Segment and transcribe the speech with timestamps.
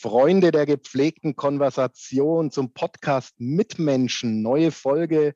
[0.00, 4.42] Freunde der gepflegten Konversation zum Podcast Mitmenschen.
[4.42, 5.34] Neue Folge,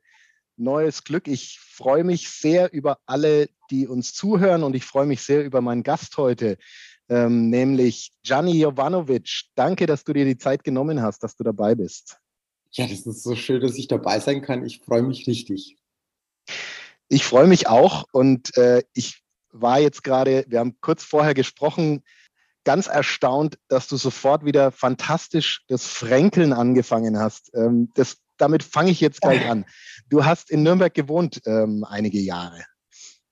[0.55, 1.27] neues Glück.
[1.27, 5.59] Ich freue mich sehr über alle, die uns zuhören und ich freue mich sehr über
[5.59, 6.57] meinen Gast heute,
[7.09, 9.47] ähm, nämlich Gianni Jovanovic.
[9.55, 12.19] Danke, dass du dir die Zeit genommen hast, dass du dabei bist.
[12.71, 14.65] Ja, das ist so schön, dass ich dabei sein kann.
[14.65, 15.75] Ich freue mich richtig.
[17.09, 22.01] Ich freue mich auch und äh, ich war jetzt gerade, wir haben kurz vorher gesprochen,
[22.63, 27.51] ganz erstaunt, dass du sofort wieder fantastisch das Fränkeln angefangen hast.
[27.55, 29.65] Ähm, das, damit fange ich jetzt gleich an.
[30.09, 32.63] Du hast in Nürnberg gewohnt ähm, einige Jahre.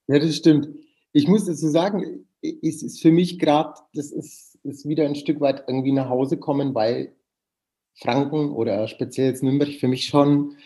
[0.07, 0.67] Ja, das stimmt.
[1.13, 5.39] Ich muss dazu sagen, es ist für mich gerade, das ist, ist wieder ein Stück
[5.39, 7.15] weit irgendwie nach Hause kommen, weil
[7.95, 10.57] Franken oder speziell jetzt Nürnberg für mich schon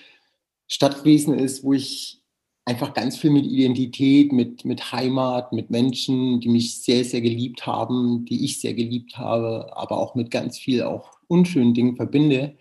[0.68, 2.24] Stadt gewesen ist, wo ich
[2.66, 7.66] einfach ganz viel mit Identität, mit, mit Heimat, mit Menschen, die mich sehr, sehr geliebt
[7.68, 12.56] haben, die ich sehr geliebt habe, aber auch mit ganz viel auch unschönen Dingen verbinde.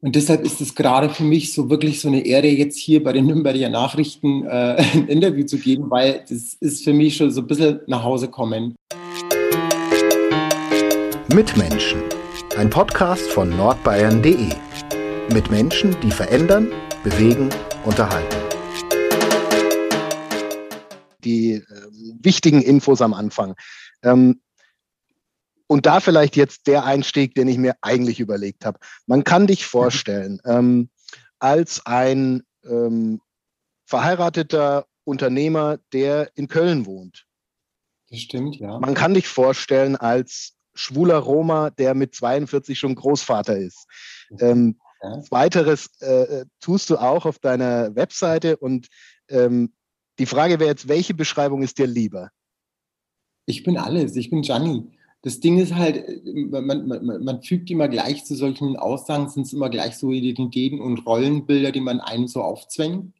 [0.00, 3.12] Und deshalb ist es gerade für mich so wirklich so eine Ehre, jetzt hier bei
[3.12, 7.42] den Nürnberger Nachrichten äh, ein Interview zu geben, weil das ist für mich schon so
[7.42, 8.76] ein bisschen nach Hause kommen.
[11.34, 12.00] Mitmenschen,
[12.56, 14.48] ein Podcast von nordbayern.de.
[15.34, 16.68] Mit Menschen, die verändern,
[17.04, 17.50] bewegen,
[17.84, 18.47] unterhalten
[21.24, 21.62] die äh,
[22.20, 23.54] wichtigen Infos am Anfang.
[24.02, 24.40] Ähm,
[25.66, 28.78] und da vielleicht jetzt der Einstieg, den ich mir eigentlich überlegt habe.
[29.06, 30.88] Man kann dich vorstellen ähm,
[31.38, 33.20] als ein ähm,
[33.84, 37.26] verheirateter Unternehmer, der in Köln wohnt.
[38.10, 38.78] Das stimmt, ja.
[38.78, 43.86] Man kann dich vorstellen als schwuler Roma, der mit 42 schon Großvater ist.
[44.40, 45.22] Ähm, ja.
[45.30, 48.88] Weiteres äh, tust du auch auf deiner Webseite und
[49.28, 49.72] ähm,
[50.18, 52.30] die Frage wäre jetzt, welche Beschreibung ist dir lieber?
[53.46, 54.84] Ich bin alles, ich bin Gianni.
[55.22, 59.52] Das Ding ist halt, man, man, man fügt immer gleich zu solchen Aussagen, sind es
[59.52, 63.12] immer gleich so Identitäten und Rollenbilder, die man einem so aufzwängt.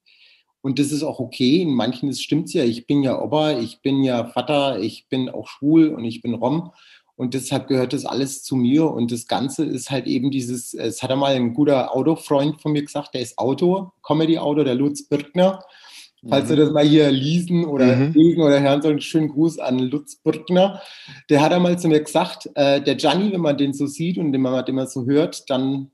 [0.61, 1.63] Und das ist auch okay.
[1.63, 2.65] In manchen stimmt es ja.
[2.65, 6.35] Ich bin ja Opa, ich bin ja Vater, ich bin auch schwul und ich bin
[6.35, 6.73] Rom.
[7.17, 8.89] Und deshalb gehört das alles zu mir.
[8.91, 12.85] Und das Ganze ist halt eben dieses, es hat einmal ein guter Autofreund von mir
[12.85, 15.65] gesagt, der ist Autor, Comedy-Autor, der Lutz Birkner.
[16.27, 16.49] Falls mhm.
[16.49, 18.13] du das mal hier lesen oder mhm.
[18.13, 20.83] lesen oder hören sollen, schönen Gruß an Lutz Burgner.
[21.31, 24.33] Der hat einmal zu mir gesagt, äh, der Gianni, wenn man den so sieht und
[24.33, 25.91] den man, den man so hört, dann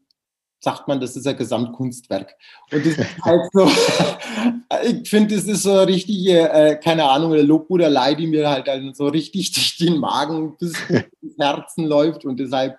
[0.60, 2.34] sagt man, das ist ein Gesamtkunstwerk.
[2.72, 3.70] Und das ist halt so,
[4.82, 8.66] ich finde, das ist so eine richtige, äh, keine Ahnung, eine Lobhudelei, die mir halt
[8.66, 12.78] dann so richtig durch den Magen bis ins Herzen läuft und deshalb,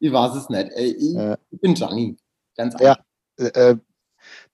[0.00, 0.70] ich weiß es nicht.
[0.72, 1.14] Äh, ich,
[1.50, 2.16] ich bin Gianni,
[2.56, 3.04] ganz einfach.
[3.38, 3.76] Ja, äh,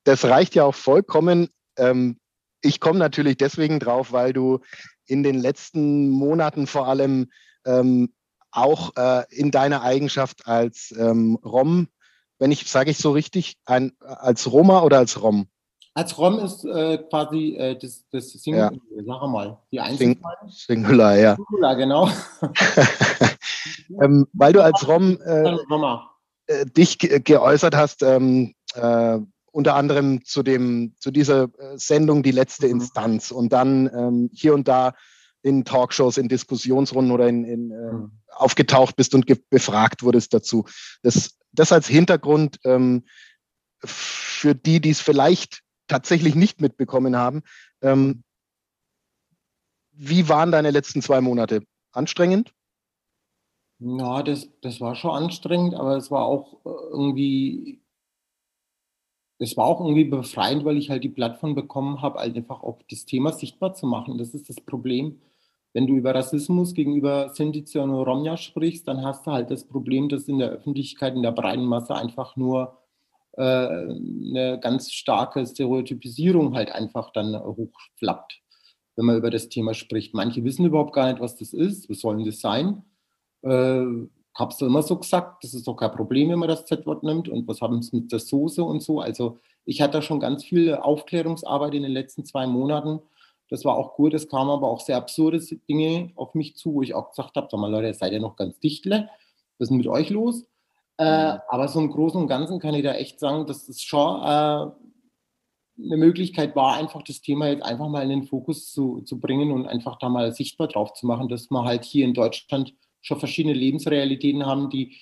[0.04, 2.19] das reicht ja auch vollkommen ähm,
[2.60, 4.60] ich komme natürlich deswegen drauf, weil du
[5.06, 7.31] in den letzten Monaten vor allem
[7.66, 8.12] ähm,
[8.50, 11.88] auch äh, in deiner Eigenschaft als ähm, Rom,
[12.38, 15.49] wenn ich sage ich so richtig, ein, als Roma oder als Rom?
[15.94, 19.04] Als Rom ist äh, quasi äh, das, das Singular, ja.
[19.04, 20.37] sag mal, die Einzelzahl.
[20.49, 21.37] Singular, ja.
[21.37, 22.09] Singular, genau.
[24.00, 25.54] ähm, weil du als Rom äh,
[26.47, 29.19] äh, dich ge geäußert hast, ähm, äh,
[29.52, 32.72] unter anderem zu, dem, zu dieser äh, Sendung Die letzte mhm.
[32.72, 34.94] Instanz und dann ähm, hier und da
[35.42, 38.12] in Talkshows, in Diskussionsrunden oder in, in äh, mhm.
[38.30, 40.64] aufgetaucht bist und befragt wurdest dazu.
[41.02, 43.04] Das, das als Hintergrund ähm,
[43.84, 47.42] für die, die es vielleicht tatsächlich nicht mitbekommen haben.
[47.82, 48.22] Ähm,
[49.92, 51.62] wie waren deine letzten zwei Monate?
[51.92, 52.52] Anstrengend?
[53.78, 57.81] Ja, das, das war schon anstrengend, aber es war auch äh, irgendwie
[59.42, 62.78] es war auch irgendwie befreiend, weil ich halt die Plattform bekommen habe, halt einfach auch
[62.89, 64.16] das Thema sichtbar zu machen.
[64.16, 65.21] Das ist das Problem.
[65.72, 70.09] Wenn du über Rassismus gegenüber Sinti und Romja sprichst, dann hast du halt das Problem,
[70.09, 72.78] dass in der Öffentlichkeit, in der breiten Masse einfach nur
[73.33, 78.41] äh, eine ganz starke Stereotypisierung halt einfach dann hochflappt,
[78.94, 80.15] wenn man über das Thema spricht.
[80.15, 82.84] Manche wissen überhaupt gar nicht, was das ist, was soll denn das sein?
[83.42, 83.86] Äh,
[84.34, 87.28] habe es immer so gesagt, das ist doch kein Problem, wenn man das Z-Wort nimmt
[87.28, 89.00] und was haben es mit der Soße und so.
[89.00, 93.00] Also ich hatte schon ganz viel Aufklärungsarbeit in den letzten zwei Monaten.
[93.48, 95.38] Das war auch gut, es kamen aber auch sehr absurde
[95.68, 98.36] Dinge auf mich zu, wo ich auch gesagt habe, sag mal Leute, seid ihr noch
[98.36, 99.10] ganz dichtle?
[99.58, 100.46] Was ist denn mit euch los?
[100.98, 101.40] Äh, mhm.
[101.48, 104.70] aber so im Großen und Ganzen kann ich da echt sagen, das ist schon äh,
[105.84, 109.52] eine Möglichkeit war, einfach das Thema jetzt einfach mal in den Fokus zu, zu bringen
[109.52, 113.19] und einfach da mal sichtbar drauf zu machen, dass wir halt hier in Deutschland schon
[113.19, 114.97] verschiedene Lebensrealitäten haben, die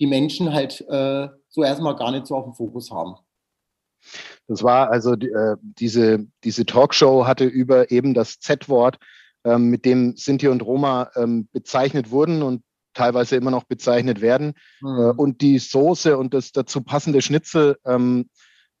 [0.00, 3.14] die Menschen halt äh, so erstmal gar nicht so auf dem Fokus haben.
[4.48, 8.98] Das war also äh, diese, diese Talkshow hatte über eben das Z-Wort,
[9.44, 12.62] ähm, mit dem Sinti und Roma ähm, bezeichnet wurden und
[12.94, 14.54] teilweise immer noch bezeichnet werden.
[14.80, 14.98] Mhm.
[14.98, 18.28] Äh, und die Soße und das dazu passende Schnitzel, ähm,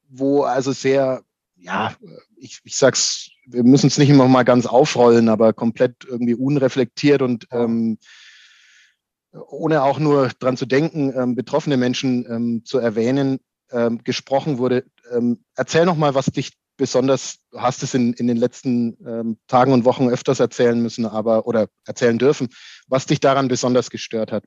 [0.08, 1.22] wo also sehr,
[1.56, 1.94] ja,
[2.36, 7.22] ich, ich sag's, wir müssen es nicht immer mal ganz aufrollen, aber komplett irgendwie unreflektiert
[7.22, 7.98] und ähm,
[9.32, 13.38] ohne auch nur dran zu denken, ähm, betroffene Menschen ähm, zu erwähnen,
[13.70, 14.84] ähm, gesprochen wurde.
[15.10, 19.38] Ähm, erzähl noch mal, was dich besonders, du hast es in, in den letzten ähm,
[19.46, 22.48] Tagen und Wochen öfters erzählen müssen, aber oder erzählen dürfen,
[22.86, 24.44] was dich daran besonders gestört hat.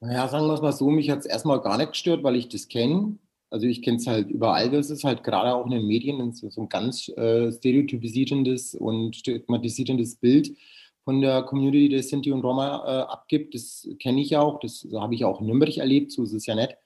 [0.00, 2.48] Naja, sagen wir es mal so, mich hat es erstmal gar nicht gestört, weil ich
[2.48, 3.18] das kenne.
[3.48, 6.50] Also ich kenne es halt überall, das ist halt gerade auch in den Medien so
[6.60, 10.50] ein ganz äh, stereotypisierendes und stigmatisierendes Bild
[11.06, 13.54] von der Community der Sinti und Roma äh, abgibt.
[13.54, 16.56] Das kenne ich auch, das habe ich auch in Nürnberg erlebt, so ist es ja
[16.56, 16.76] nicht.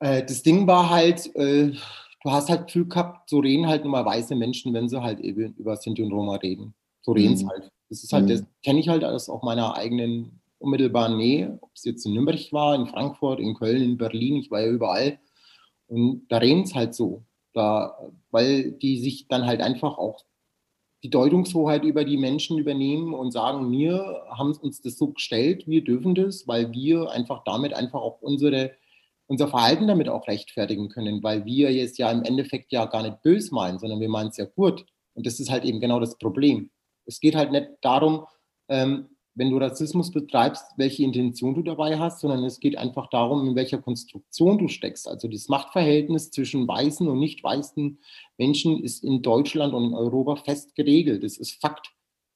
[0.00, 3.92] Äh, das Ding war halt, äh, du hast halt Gefühl gehabt, so reden halt nur
[3.92, 6.74] mal weiße Menschen, wenn sie halt eben über Sinti und Roma reden.
[7.02, 7.50] So reden es mhm.
[7.50, 7.70] halt.
[7.88, 8.30] Das ist halt, mhm.
[8.30, 12.52] das kenne ich halt aus auch meiner eigenen unmittelbaren Nähe, ob es jetzt in Nürnberg
[12.52, 15.20] war, in Frankfurt, in Köln, in Berlin, ich war ja überall.
[15.86, 17.22] Und da reden es halt so.
[17.52, 17.96] Da,
[18.32, 20.24] weil die sich dann halt einfach auch
[21.02, 25.82] die Deutungshoheit über die Menschen übernehmen und sagen, wir haben uns das so gestellt, wir
[25.82, 28.72] dürfen das, weil wir einfach damit einfach auch unsere,
[29.26, 33.22] unser Verhalten damit auch rechtfertigen können, weil wir jetzt ja im Endeffekt ja gar nicht
[33.22, 34.84] bös meinen, sondern wir meinen es ja gut.
[35.14, 36.70] Und das ist halt eben genau das Problem.
[37.06, 38.26] Es geht halt nicht darum,
[38.68, 39.08] ähm,
[39.40, 43.54] wenn du Rassismus betreibst, welche Intention du dabei hast, sondern es geht einfach darum, in
[43.54, 45.08] welcher Konstruktion du steckst.
[45.08, 47.98] Also das Machtverhältnis zwischen weißen und nicht weißen
[48.36, 51.24] Menschen ist in Deutschland und in Europa fest geregelt.
[51.24, 51.90] Das ist Fakt.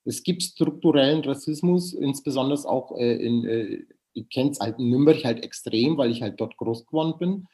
[0.06, 3.82] Es gibt strukturellen Rassismus, insbesondere auch äh, in, äh,
[4.14, 7.46] ich kenne es halt in Nürnberg halt extrem, weil ich halt dort groß geworden bin.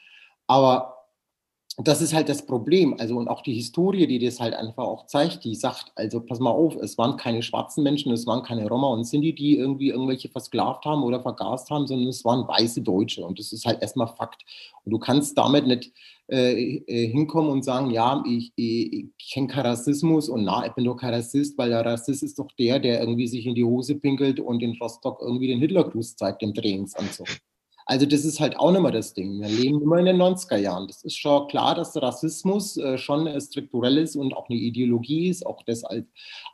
[0.46, 0.99] Aber
[1.86, 2.96] das ist halt das Problem.
[2.98, 6.40] Also, und auch die Historie, die das halt einfach auch zeigt, die sagt, also pass
[6.40, 9.90] mal auf, es waren keine schwarzen Menschen, es waren keine Roma und Sinti, die irgendwie
[9.90, 13.24] irgendwelche versklavt haben oder vergast haben, sondern es waren weiße Deutsche.
[13.24, 14.42] Und das ist halt erstmal Fakt.
[14.84, 15.92] Und du kannst damit nicht
[16.28, 20.72] äh, äh hinkommen und sagen, ja, ich, ich, ich kenne keinen Rassismus und na, ich
[20.72, 23.64] bin doch kein Rassist, weil der Rassist ist doch der, der irgendwie sich in die
[23.64, 27.28] Hose pinkelt und in Rostock irgendwie den Hitlergruß zeigt im Trainingsanzug.
[27.90, 29.40] Also das ist halt auch mehr das Ding.
[29.40, 30.86] Wir leben immer in den 90er Jahren.
[30.86, 35.44] Das ist schon klar, dass Rassismus äh, schon strukturell ist und auch eine Ideologie ist,
[35.44, 36.06] auch das halt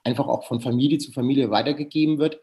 [0.02, 2.40] einfach auch von Familie zu Familie weitergegeben wird,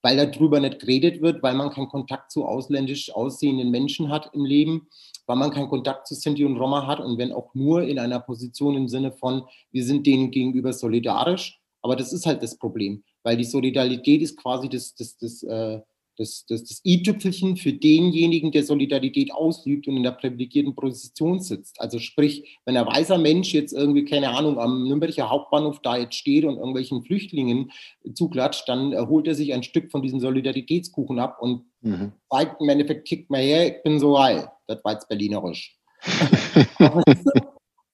[0.00, 4.44] weil darüber nicht geredet wird, weil man keinen Kontakt zu ausländisch aussehenden Menschen hat im
[4.44, 4.86] Leben,
[5.26, 8.20] weil man keinen Kontakt zu Sinti und Roma hat und wenn auch nur in einer
[8.20, 9.42] Position im Sinne von,
[9.72, 11.58] wir sind denen gegenüber solidarisch.
[11.82, 15.80] Aber das ist halt das Problem, weil die Solidarität ist quasi das, das, das, äh,
[16.16, 21.80] das, das, das i-Tüpfelchen für denjenigen, der Solidarität ausübt und in der privilegierten Position sitzt.
[21.80, 26.16] Also sprich, wenn ein weißer Mensch jetzt irgendwie, keine Ahnung, am Nürnberger Hauptbahnhof da jetzt
[26.16, 27.70] steht und irgendwelchen Flüchtlingen
[28.14, 32.12] zuklatscht, dann holt er sich ein Stück von diesem Solidaritätskuchen ab und mhm.
[32.30, 34.50] zeigt im Endeffekt, kickt mal her, ich bin so geil.
[34.66, 35.78] Das war jetzt berlinerisch.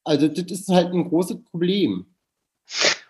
[0.05, 2.07] also das ist halt ein großes Problem.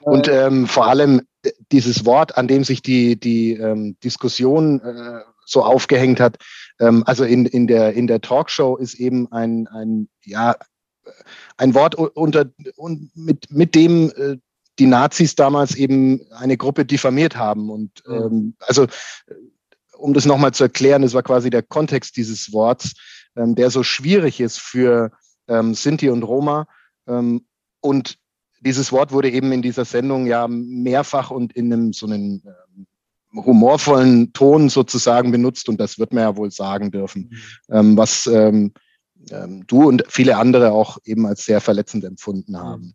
[0.03, 1.23] Und ähm, vor allem
[1.71, 6.39] dieses Wort, an dem sich die, die ähm, Diskussion äh, so aufgehängt hat,
[6.81, 10.57] ähm, also in, in, der, in der Talkshow ist eben ein, ein, ja,
[11.57, 14.37] ein Wort unter, und mit, mit dem äh,
[14.79, 17.71] die Nazis damals eben eine Gruppe diffamiert haben.
[17.71, 18.87] Und ähm, also,
[19.97, 22.95] um das nochmal zu erklären, das war quasi der Kontext dieses Worts,
[23.37, 25.11] ähm, der so schwierig ist für
[25.49, 26.67] ähm, Sinti und Roma.
[27.07, 27.47] Ähm,
[27.81, 28.17] und
[28.65, 32.87] dieses Wort wurde eben in dieser Sendung ja mehrfach und in einem so einem ähm,
[33.45, 37.31] humorvollen Ton sozusagen benutzt und das wird man ja wohl sagen dürfen,
[37.69, 37.75] mhm.
[37.75, 38.73] ähm, was ähm,
[39.31, 42.95] ähm, du und viele andere auch eben als sehr verletzend empfunden haben.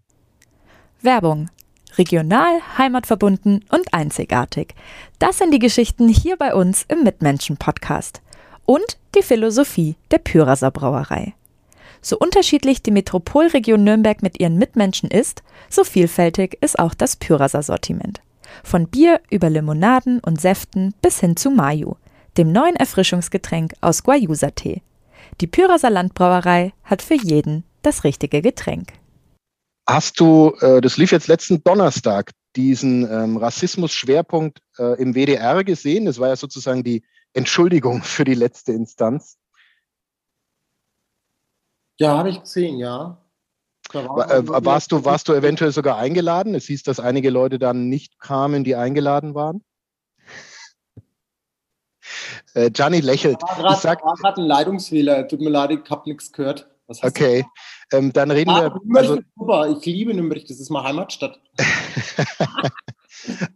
[1.02, 1.50] Werbung.
[1.98, 4.76] Regional, heimatverbunden und einzigartig.
[5.20, 8.22] Das sind die Geschichten hier bei uns im Mitmenschen-Podcast.
[8.66, 11.34] Und die Philosophie der Pyraser Brauerei.
[12.08, 17.62] So unterschiedlich die Metropolregion Nürnberg mit ihren Mitmenschen ist, so vielfältig ist auch das Pyraser
[17.62, 18.22] Sortiment.
[18.64, 21.96] Von Bier über Limonaden und Säften bis hin zu Mayu,
[22.38, 24.84] dem neuen Erfrischungsgetränk aus Guayusa-Tee.
[25.42, 28.94] Die Pyraser Landbrauerei hat für jeden das richtige Getränk.
[29.86, 36.06] Hast du, äh, das lief jetzt letzten Donnerstag, diesen ähm, Rassismus-Schwerpunkt äh, im WDR gesehen?
[36.06, 39.38] Das war ja sozusagen die Entschuldigung für die letzte Instanz.
[42.00, 43.18] Ja, habe ich gesehen, ja.
[43.94, 46.56] War, äh, warst, du, warst du eventuell sogar eingeladen?
[46.56, 49.64] Es hieß, dass einige Leute dann nicht kamen, die eingeladen waren.
[52.54, 53.42] Äh, Gianni lächelt.
[53.42, 55.28] War gerade ein Leitungsfehler.
[55.28, 56.68] Tut mir leid, ich habe nichts gehört.
[57.02, 57.46] okay,
[57.92, 58.70] ähm, dann reden ah, wir.
[58.70, 59.70] Nürnberg also, super.
[59.70, 60.46] Ich liebe Nürnberg.
[60.48, 61.40] Das ist meine Heimatstadt.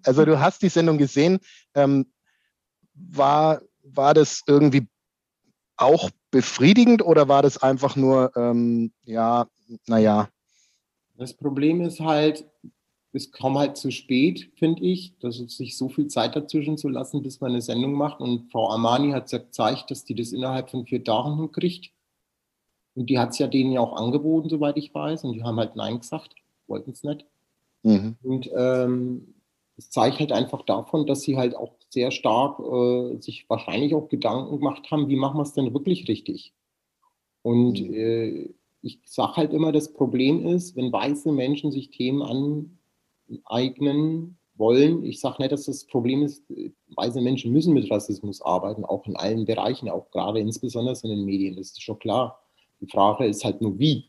[0.05, 1.39] also du hast die Sendung gesehen.
[1.75, 2.12] Ähm,
[2.93, 4.88] war, war das irgendwie
[5.77, 9.48] auch befriedigend oder war das einfach nur, ähm, ja,
[9.88, 10.30] naja?
[11.18, 12.46] Das Problem ist halt,
[13.14, 16.88] es kommt halt zu spät, finde ich, dass es sich so viel Zeit dazwischen zu
[16.90, 18.22] lassen, bis man eine Sendung macht.
[18.22, 21.92] Und Frau Armani hat ja gezeigt, dass die das innerhalb von vier Tagen hinkriegt.
[22.96, 25.26] Und die hat es ja denen ja auch angeboten, soweit ich weiß.
[25.26, 26.36] Und die haben halt Nein gesagt,
[26.68, 27.26] wollten es nicht.
[27.84, 28.16] Mhm.
[28.24, 29.36] Und ähm,
[29.78, 34.07] es zeigt halt einfach davon, dass sie halt auch sehr stark äh, sich wahrscheinlich auch
[34.07, 36.53] Gedanken gemacht haben, wie machen wir es denn wirklich richtig?
[37.41, 37.93] Und mhm.
[37.93, 38.50] äh,
[38.81, 42.77] ich sage halt immer, das Problem ist, wenn weiße Menschen sich Themen
[43.50, 46.43] aneignen wollen, ich sage nicht, dass das Problem ist,
[46.95, 51.25] weiße Menschen müssen mit Rassismus arbeiten, auch in allen Bereichen, auch gerade insbesondere in den
[51.25, 52.41] Medien, das ist schon klar.
[52.79, 54.05] Die Frage ist halt nur wie.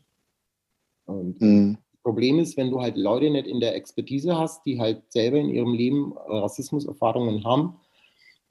[1.05, 1.77] Und mhm.
[2.03, 5.49] Problem ist, wenn du halt Leute nicht in der Expertise hast, die halt selber in
[5.49, 7.77] ihrem Leben Rassismuserfahrungen haben,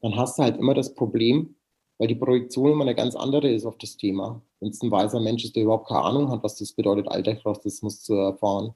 [0.00, 1.54] dann hast du halt immer das Problem,
[1.99, 4.42] weil die Projektion immer eine ganz andere ist auf das Thema.
[4.61, 8.02] Wenn es ein weißer Mensch ist, der überhaupt keine Ahnung hat, was das bedeutet, Alltagsrassismus
[8.02, 8.75] zu erfahren.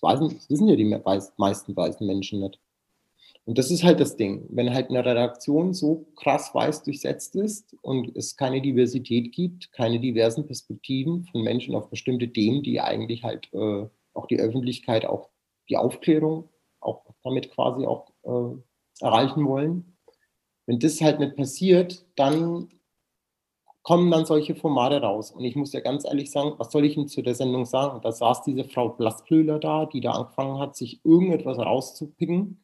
[0.00, 2.58] Das, wissen ja die meisten weißen Menschen nicht.
[3.44, 4.44] Und das ist halt das Ding.
[4.50, 10.00] Wenn halt eine Redaktion so krass weiß durchsetzt ist und es keine Diversität gibt, keine
[10.00, 15.30] diversen Perspektiven von Menschen auf bestimmte Themen, die eigentlich halt äh, auch die Öffentlichkeit, auch
[15.68, 16.48] die Aufklärung
[16.80, 19.96] auch damit quasi auch äh, erreichen wollen.
[20.66, 22.68] Wenn das halt nicht passiert, dann
[23.82, 25.30] kommen dann solche Formate raus.
[25.30, 28.00] Und ich muss ja ganz ehrlich sagen, was soll ich denn zu der Sendung sagen?
[28.02, 32.62] Da saß diese Frau Blasblöhler da, die da angefangen hat, sich irgendetwas rauszupicken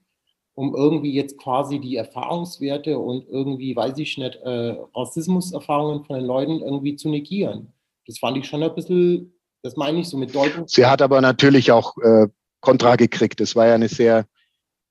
[0.55, 6.25] um irgendwie jetzt quasi die Erfahrungswerte und irgendwie, weiß ich nicht, äh, Rassismuserfahrungen von den
[6.25, 7.73] Leuten irgendwie zu negieren.
[8.07, 9.35] Das fand ich schon ein bisschen,
[9.65, 10.69] das meine ich so mit Deutung.
[10.69, 12.29] Sie hat aber natürlich auch äh,
[12.61, 13.41] Kontra gekriegt.
[13.41, 14.27] Das war ja eine sehr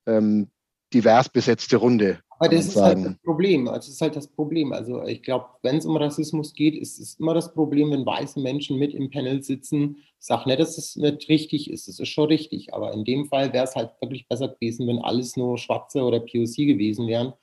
[0.07, 0.49] ähm,
[0.91, 2.19] divers besetzte Runde.
[2.39, 3.67] Aber das ist halt das Problem.
[3.67, 4.73] Also das ist halt das Problem.
[4.73, 8.39] Also ich glaube, wenn es um Rassismus geht, ist es immer das Problem, wenn weiße
[8.39, 9.97] Menschen mit im Panel sitzen.
[10.19, 11.87] Ich sage nicht, dass es nicht richtig ist.
[11.87, 12.73] Es ist schon richtig.
[12.73, 16.19] Aber in dem Fall wäre es halt wirklich besser gewesen, wenn alles nur Schwarze oder
[16.19, 17.33] POC gewesen wären.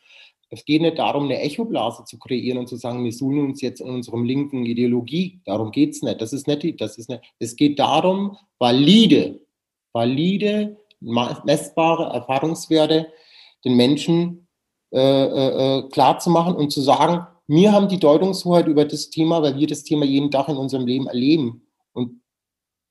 [0.53, 3.81] Es geht nicht darum, eine Echoblase zu kreieren und zu sagen, wir suchen uns jetzt
[3.81, 5.41] in unserem linken Ideologie.
[5.45, 6.21] Darum geht es nicht.
[6.21, 7.23] Das ist nicht, das ist nicht.
[7.39, 9.41] Es geht darum, valide,
[9.93, 13.13] valide, messbare Erfahrungswerte
[13.65, 14.49] den Menschen
[14.93, 19.11] äh, äh, äh, klar zu machen und zu sagen, wir haben die Deutungshoheit über das
[19.11, 21.67] Thema, weil wir das Thema jeden Tag in unserem Leben erleben.
[21.93, 22.21] Und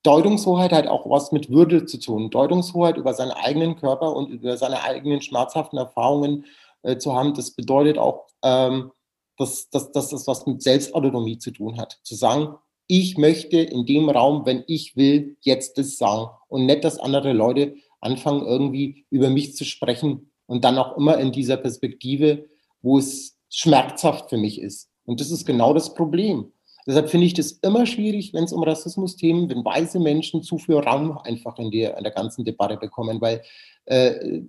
[0.02, 2.30] Deutungshoheit hat auch was mit Würde zu tun.
[2.30, 6.46] Deutungshoheit über seinen eigenen Körper und über seine eigenen schmerzhaften Erfahrungen
[6.82, 8.90] äh, zu haben, das bedeutet auch, ähm,
[9.36, 11.98] dass, dass, dass das was mit Selbstautonomie zu tun hat.
[12.02, 12.54] Zu sagen,
[12.86, 16.30] ich möchte in dem Raum, wenn ich will, jetzt das sagen.
[16.48, 21.16] Und nicht, dass andere Leute anfangen, irgendwie über mich zu sprechen, und dann auch immer
[21.18, 22.48] in dieser Perspektive,
[22.82, 24.90] wo es schmerzhaft für mich ist.
[25.04, 26.52] Und das ist genau das Problem.
[26.88, 30.74] Deshalb finde ich das immer schwierig, wenn es um Rassismus-Themen, wenn weiße Menschen zu viel
[30.74, 33.42] Raum einfach in der, in der ganzen Debatte bekommen, weil
[33.84, 34.40] äh,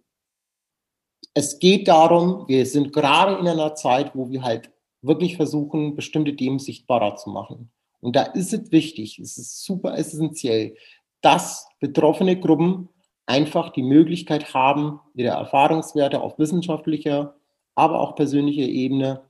[1.34, 4.70] es geht darum, wir sind gerade in einer Zeit, wo wir halt
[5.02, 7.72] wirklich versuchen, bestimmte Themen sichtbarer zu machen.
[8.02, 10.76] Und da ist es wichtig, es ist super essentiell,
[11.22, 12.90] dass betroffene Gruppen
[13.26, 17.36] einfach die Möglichkeit haben, ihre Erfahrungswerte auf wissenschaftlicher,
[17.76, 19.22] aber auch persönlicher Ebene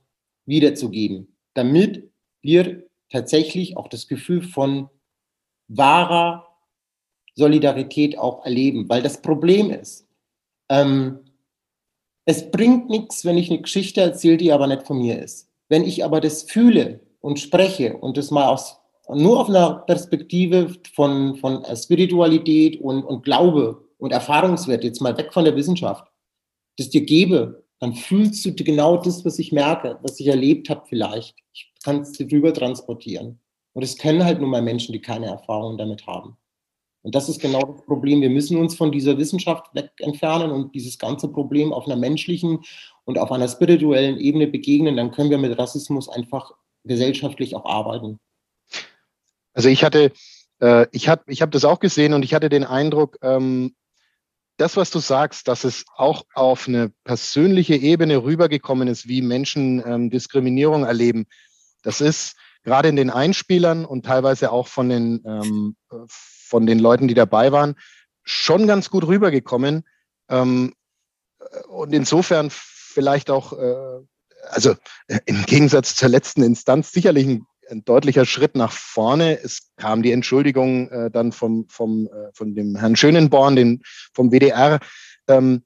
[0.46, 4.88] wiederzugeben, damit wir tatsächlich auch das Gefühl von
[5.68, 6.48] wahrer
[7.34, 8.88] Solidarität auch erleben.
[8.88, 10.08] Weil das Problem ist,
[10.68, 11.20] ähm,
[12.24, 15.50] es bringt nichts, wenn ich eine Geschichte erzähle, die aber nicht von mir ist.
[15.68, 20.74] Wenn ich aber das fühle und spreche und das mal aus, nur auf einer Perspektive
[20.94, 26.06] von, von Spiritualität und, und Glaube und Erfahrungswert, jetzt mal weg von der Wissenschaft,
[26.78, 30.82] das dir gebe, dann fühlst du genau das, was ich merke, was ich erlebt habe
[30.88, 31.34] vielleicht.
[31.52, 33.40] Ich kann es dir drüber transportieren.
[33.72, 36.36] Und es können halt nur mal Menschen, die keine Erfahrung damit haben.
[37.02, 38.20] Und das ist genau das Problem.
[38.20, 42.60] Wir müssen uns von dieser Wissenschaft weg entfernen und dieses ganze Problem auf einer menschlichen
[43.04, 44.96] und auf einer spirituellen Ebene begegnen.
[44.96, 46.52] Dann können wir mit Rassismus einfach
[46.84, 48.18] gesellschaftlich auch arbeiten.
[49.52, 50.12] Also ich hatte,
[50.60, 53.74] äh, ich habe ich hab das auch gesehen und ich hatte den Eindruck, ähm,
[54.56, 59.82] das, was du sagst, dass es auch auf eine persönliche Ebene rübergekommen ist, wie Menschen
[59.84, 61.26] ähm, Diskriminierung erleben,
[61.82, 65.76] das ist gerade in den Einspielern und teilweise auch von den, ähm,
[66.52, 67.76] von den Leuten, die dabei waren,
[68.24, 69.84] schon ganz gut rübergekommen.
[70.28, 70.74] Ähm,
[71.68, 74.04] und insofern vielleicht auch, äh,
[74.50, 74.74] also
[75.08, 79.40] äh, im Gegensatz zur letzten Instanz sicherlich ein, ein, deutlicher Schritt nach vorne.
[79.42, 83.82] Es kam die Entschuldigung äh, dann vom, vom, äh, von dem Herrn Schönenborn, den,
[84.12, 84.78] vom WDR.
[85.28, 85.62] Ähm,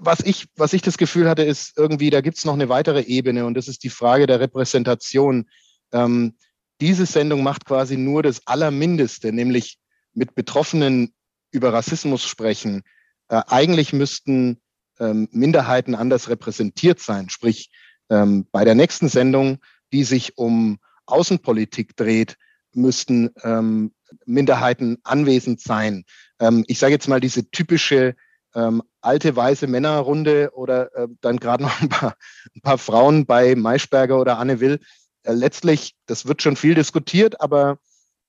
[0.00, 3.00] was ich, was ich das Gefühl hatte, ist irgendwie, da gibt es noch eine weitere
[3.00, 5.48] Ebene und das ist die Frage der Repräsentation.
[5.92, 6.36] Ähm,
[6.82, 9.78] diese Sendung macht quasi nur das Allermindeste, nämlich
[10.14, 11.12] mit Betroffenen
[11.50, 12.82] über Rassismus sprechen.
[13.28, 14.60] Äh, eigentlich müssten
[14.98, 17.28] ähm, Minderheiten anders repräsentiert sein.
[17.28, 17.70] Sprich,
[18.10, 19.58] ähm, bei der nächsten Sendung,
[19.92, 22.36] die sich um Außenpolitik dreht,
[22.72, 23.92] müssten ähm,
[24.26, 26.04] Minderheiten anwesend sein.
[26.40, 28.14] Ähm, ich sage jetzt mal diese typische
[28.54, 32.16] ähm, alte weiße Männerrunde oder äh, dann gerade noch ein paar,
[32.54, 34.80] ein paar Frauen bei Maischberger oder Anne Will.
[35.22, 37.78] Äh, letztlich, das wird schon viel diskutiert, aber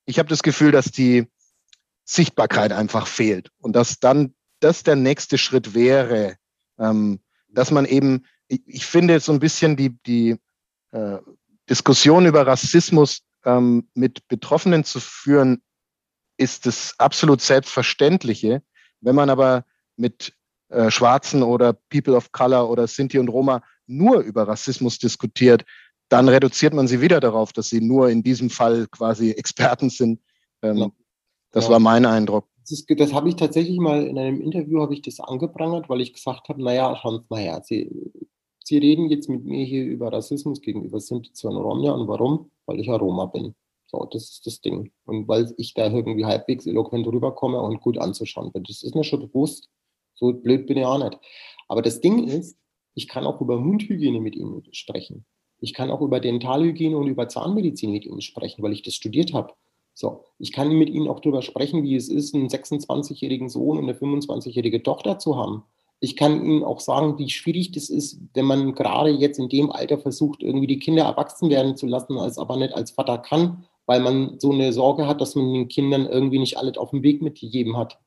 [0.06, 1.28] ich habe das Gefühl, dass die
[2.06, 6.38] Sichtbarkeit einfach fehlt und dass dann das der nächste Schritt wäre,
[6.80, 7.20] ähm,
[7.50, 10.38] dass man eben, ich, ich, finde so ein bisschen die, die
[10.92, 11.18] äh,
[11.70, 15.62] Diskussion über Rassismus ähm, mit Betroffenen zu führen,
[16.38, 18.62] ist das absolut Selbstverständliche.
[19.02, 20.34] Wenn man aber mit
[20.70, 25.64] äh, Schwarzen oder People of Color oder Sinti und Roma nur über Rassismus diskutiert,
[26.10, 30.22] dann reduziert man sie wieder darauf, dass sie nur in diesem Fall quasi Experten sind.
[30.62, 30.90] Ähm, ja.
[31.56, 31.72] Das ja.
[31.72, 32.46] war mein Eindruck.
[32.70, 36.12] Das, das habe ich tatsächlich mal in einem Interview habe ich das angeprangert, weil ich
[36.12, 37.90] gesagt habe, naja, schauen Sie mal her, Sie,
[38.62, 42.52] Sie reden jetzt mit mir hier über Rassismus gegenüber Sinti und Romja und warum?
[42.66, 43.56] Weil ich ja Roma bin.
[43.86, 44.92] So, das ist das Ding.
[45.06, 48.64] Und weil ich da irgendwie halbwegs eloquent rüberkomme und gut anzuschauen bin.
[48.64, 49.70] Das ist mir schon bewusst.
[50.16, 51.18] So blöd bin ich auch nicht.
[51.70, 52.58] Aber das Ding ist,
[52.96, 55.26] ich kann auch über Mundhygiene mit Ihnen sprechen.
[55.62, 59.32] Ich kann auch über Dentalhygiene und über Zahnmedizin mit Ihnen sprechen, weil ich das studiert
[59.34, 59.54] habe.
[59.98, 63.86] So, ich kann mit Ihnen auch darüber sprechen, wie es ist, einen 26-jährigen Sohn und
[63.86, 65.64] eine 25-jährige Tochter zu haben.
[66.02, 69.72] Ich kann Ihnen auch sagen, wie schwierig das ist, wenn man gerade jetzt in dem
[69.72, 73.64] Alter versucht, irgendwie die Kinder erwachsen werden zu lassen, als aber nicht als Vater kann,
[73.86, 77.02] weil man so eine Sorge hat, dass man den Kindern irgendwie nicht alles auf dem
[77.02, 77.98] Weg mitgegeben hat.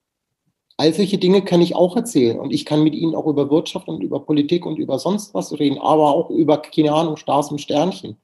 [0.76, 3.88] All solche Dinge kann ich auch erzählen und ich kann mit ihnen auch über Wirtschaft
[3.88, 7.60] und über Politik und über sonst was reden, aber auch über, keine Ahnung, Stars und
[7.60, 8.18] Sternchen.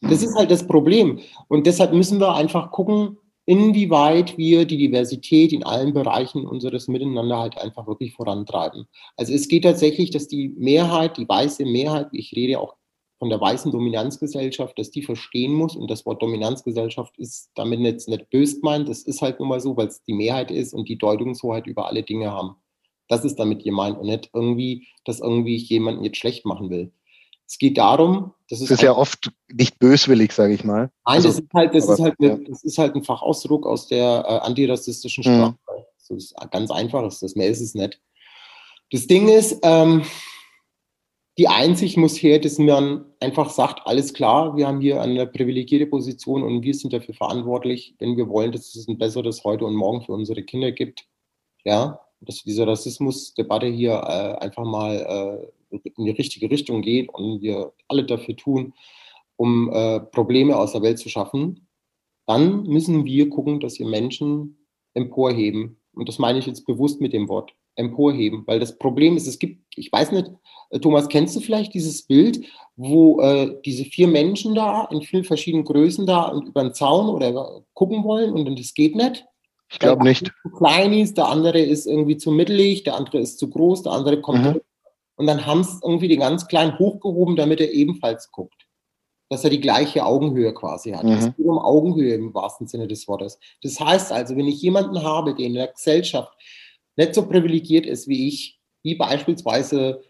[0.00, 1.20] Das ist halt das Problem.
[1.48, 7.38] Und deshalb müssen wir einfach gucken, inwieweit wir die Diversität in allen Bereichen unseres Miteinander
[7.38, 8.86] halt einfach wirklich vorantreiben.
[9.16, 12.76] Also es geht tatsächlich, dass die Mehrheit, die weiße Mehrheit, ich rede auch
[13.18, 15.76] von der weißen Dominanzgesellschaft, dass die verstehen muss.
[15.76, 18.88] Und das Wort Dominanzgesellschaft ist damit jetzt nicht böse gemeint.
[18.88, 21.86] Das ist halt nun mal so, weil es die Mehrheit ist und die Deutungshoheit über
[21.86, 22.56] alle Dinge haben.
[23.08, 26.92] Das ist damit gemeint und nicht irgendwie, dass irgendwie ich jemanden jetzt schlecht machen will.
[27.46, 30.82] Es geht darum, das ist, das ist ja oft nicht böswillig, sage ich mal.
[30.82, 32.38] Nein, also, das, ist halt, das, aber, ist halt eine, ja.
[32.48, 35.36] das ist halt ein Fachausdruck aus der äh, antirassistischen mhm.
[35.36, 35.50] Sprache.
[35.52, 35.84] Mhm.
[36.08, 38.00] Das ist ganz einfach, das mehr ist es nicht.
[38.90, 40.04] Das Ding ist, ähm,
[41.38, 45.86] die Einsicht muss her, dass man einfach sagt, alles klar, wir haben hier eine privilegierte
[45.86, 49.74] Position und wir sind dafür verantwortlich, wenn wir wollen, dass es ein besseres heute und
[49.74, 51.06] morgen für unsere Kinder gibt.
[51.64, 55.46] Ja, dass diese Rassismusdebatte hier äh, einfach mal äh,
[55.82, 58.74] in die richtige Richtung geht und wir alle dafür tun,
[59.36, 61.68] um äh, Probleme aus der Welt zu schaffen,
[62.26, 65.80] dann müssen wir gucken, dass wir Menschen emporheben.
[65.92, 69.38] Und das meine ich jetzt bewusst mit dem Wort emporheben, weil das Problem ist, es
[69.38, 70.30] gibt, ich weiß nicht,
[70.70, 75.24] äh, Thomas, kennst du vielleicht dieses Bild, wo äh, diese vier Menschen da in vielen
[75.24, 79.26] verschiedenen Größen da und über den Zaun oder gucken wollen und das geht nicht?
[79.70, 80.30] Ich glaube nicht.
[80.42, 83.92] Zu klein ist, der andere ist irgendwie zu mittelig, der andere ist zu groß, der
[83.92, 84.60] andere kommt mhm.
[85.16, 88.66] Und dann haben es irgendwie den ganz kleinen hochgehoben, damit er ebenfalls guckt.
[89.30, 91.04] Dass er die gleiche Augenhöhe quasi hat.
[91.04, 91.12] Mhm.
[91.12, 93.38] Es geht um Augenhöhe im wahrsten Sinne des Wortes.
[93.62, 96.32] Das heißt also, wenn ich jemanden habe, der in der Gesellschaft
[96.96, 100.02] nicht so privilegiert ist wie ich, wie beispielsweise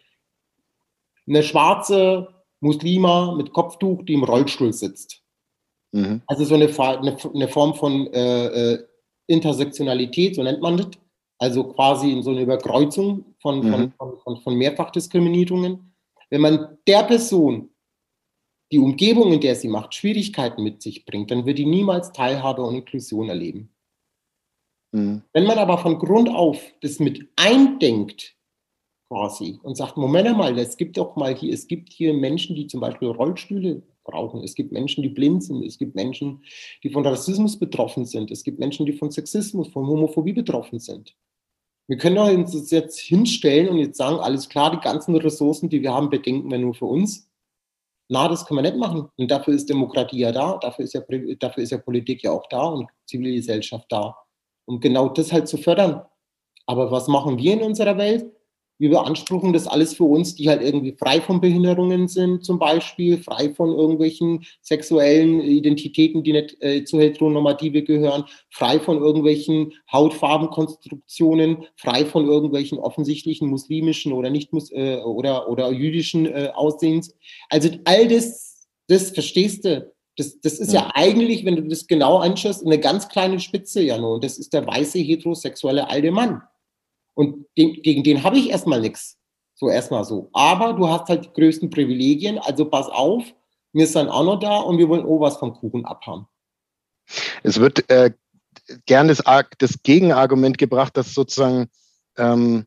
[1.26, 2.28] eine schwarze
[2.60, 5.22] Muslima mit Kopftuch, die im Rollstuhl sitzt.
[5.92, 6.22] Mhm.
[6.26, 8.86] Also so eine, eine, eine Form von äh, äh,
[9.26, 10.88] Intersektionalität, so nennt man das.
[11.44, 13.92] Also quasi in so eine Überkreuzung von, mhm.
[13.98, 15.94] von, von, von Mehrfachdiskriminierungen.
[16.30, 17.68] Wenn man der Person
[18.72, 22.62] die Umgebung, in der sie macht, Schwierigkeiten mit sich bringt, dann wird die niemals Teilhabe
[22.62, 23.68] und Inklusion erleben.
[24.92, 25.20] Mhm.
[25.34, 28.34] Wenn man aber von Grund auf das mit eindenkt,
[29.08, 32.68] quasi, und sagt, Moment mal, es gibt doch mal hier, es gibt hier Menschen, die
[32.68, 34.42] zum Beispiel Rollstühle brauchen.
[34.42, 35.62] Es gibt Menschen, die blind sind.
[35.62, 36.42] Es gibt Menschen,
[36.82, 38.30] die von Rassismus betroffen sind.
[38.30, 41.14] Es gibt Menschen, die von Sexismus, von Homophobie betroffen sind.
[41.86, 45.82] Wir können doch uns jetzt hinstellen und jetzt sagen, alles klar, die ganzen Ressourcen, die
[45.82, 47.28] wir haben, bedenken wir nur für uns.
[48.08, 49.08] Na, das können wir nicht machen.
[49.16, 51.02] Und dafür ist Demokratie ja da, dafür ist ja,
[51.38, 54.16] dafür ist ja Politik ja auch da und Zivilgesellschaft da.
[54.66, 56.02] Um genau das halt zu fördern.
[56.66, 58.30] Aber was machen wir in unserer Welt?
[58.84, 63.16] Wir beanspruchen das alles für uns, die halt irgendwie frei von Behinderungen sind, zum Beispiel,
[63.16, 71.64] frei von irgendwelchen sexuellen Identitäten, die nicht äh, zu Heteronormative gehören, frei von irgendwelchen Hautfarbenkonstruktionen,
[71.76, 77.14] frei von irgendwelchen offensichtlichen muslimischen oder nicht äh, oder, oder jüdischen äh, Aussehens.
[77.48, 79.90] Also all das, das verstehst du.
[80.18, 80.82] Das, das ist ja.
[80.82, 84.16] ja eigentlich, wenn du das genau anschaust, eine ganz kleine Spitze ja nur.
[84.16, 86.42] Und das ist der weiße heterosexuelle alte Mann.
[87.14, 89.16] Und den, gegen den habe ich erstmal nichts.
[89.54, 90.30] So erstmal so.
[90.32, 93.24] Aber du hast halt die größten Privilegien, also pass auf,
[93.72, 96.26] wir sind auch noch da und wir wollen auch was vom Kuchen abhaben.
[97.42, 98.12] Es wird äh,
[98.86, 99.22] gern das,
[99.58, 101.68] das, Gegenargument gebracht, dass sozusagen,
[102.16, 102.66] ähm,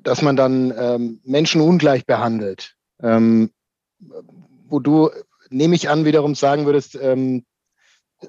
[0.00, 2.74] dass man dann ähm, Menschen ungleich behandelt.
[3.02, 3.50] Ähm,
[4.66, 5.10] wo du,
[5.50, 7.44] nehme ich an, wiederum sagen würdest, ähm,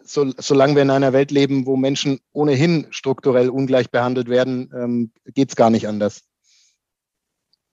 [0.04, 5.12] so, solange wir in einer Welt leben, wo Menschen ohnehin strukturell ungleich behandelt werden, ähm,
[5.34, 6.22] geht es gar nicht anders.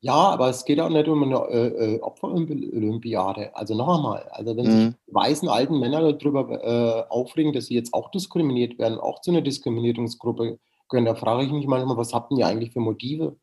[0.05, 3.55] Ja, aber es geht auch nicht um eine äh, äh Opferolympiade.
[3.55, 4.87] Also noch einmal, also wenn mhm.
[4.87, 9.31] sich weißen alten Männer darüber äh, aufregen, dass sie jetzt auch diskriminiert werden, auch zu
[9.31, 10.59] einer Diskriminierungsgruppe
[10.89, 13.37] gehören, da frage ich mich manchmal, was habt ihr eigentlich für Motive,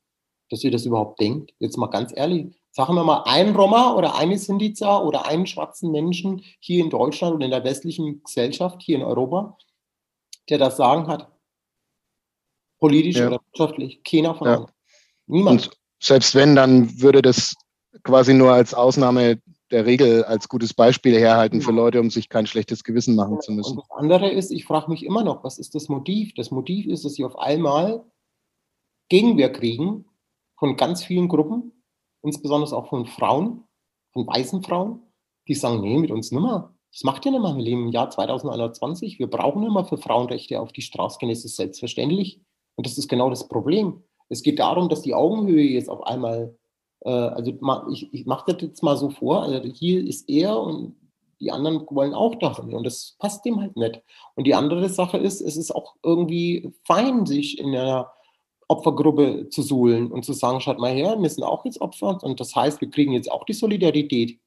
[0.49, 1.53] dass ihr das überhaupt denkt?
[1.59, 5.91] Jetzt mal ganz ehrlich, sagen wir mal, ein Roma oder eine Sindiza oder einen schwarzen
[5.91, 9.57] Menschen hier in Deutschland und in der westlichen Gesellschaft, hier in Europa,
[10.47, 11.29] der das Sagen hat?
[12.79, 13.27] Politisch ja.
[13.27, 14.01] oder wirtschaftlich?
[14.05, 14.55] Keiner von ja.
[14.59, 14.71] uns.
[15.27, 15.67] Niemand.
[15.67, 17.53] Und selbst wenn, dann würde das
[18.03, 22.47] quasi nur als Ausnahme der Regel als gutes Beispiel herhalten für Leute, um sich kein
[22.47, 23.77] schlechtes Gewissen machen zu müssen.
[23.77, 26.33] Und das andere ist, ich frage mich immer noch, was ist das Motiv?
[26.35, 28.05] Das Motiv ist, dass sie auf einmal
[29.09, 30.05] Gegenwehr kriegen
[30.57, 31.73] von ganz vielen Gruppen,
[32.23, 33.63] insbesondere auch von Frauen,
[34.13, 35.01] von weißen Frauen,
[35.47, 36.73] die sagen, nee, mit uns nimmer.
[36.91, 37.55] Das macht nicht mehr.
[37.55, 39.19] Wir leben im Jahr 2021.
[39.19, 41.29] Wir brauchen immer für Frauenrechte auf die Straße gehen.
[41.29, 42.41] Das ist selbstverständlich.
[42.75, 44.03] Und das ist genau das Problem.
[44.29, 46.55] Es geht darum, dass die Augenhöhe jetzt auf einmal,
[47.01, 47.53] äh, also
[47.91, 50.95] ich, ich mache das jetzt mal so vor, also hier ist er und
[51.41, 54.01] die anderen wollen auch dahin und das passt dem halt nicht.
[54.35, 58.11] Und die andere Sache ist, es ist auch irgendwie fein, sich in einer
[58.69, 62.39] Opfergruppe zu suhlen und zu sagen, schaut mal her, wir sind auch jetzt Opfer und
[62.39, 64.39] das heißt, wir kriegen jetzt auch die Solidarität.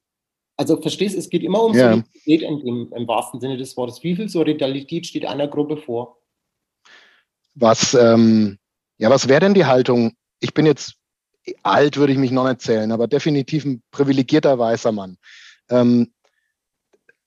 [0.57, 1.91] Also verstehst, es geht immer um ja.
[1.91, 4.03] Solidarität im, im, wahrsten Sinne des Wortes.
[4.03, 6.19] Wie viel Solidarität steht einer Gruppe vor?
[7.55, 8.59] Was, ähm,
[8.99, 10.13] ja, was wäre denn die Haltung?
[10.41, 10.95] Ich bin jetzt
[11.63, 15.19] alt, würde ich mich noch nicht zählen, aber definitiv ein privilegierter weißer Mann.
[15.69, 16.13] Ähm,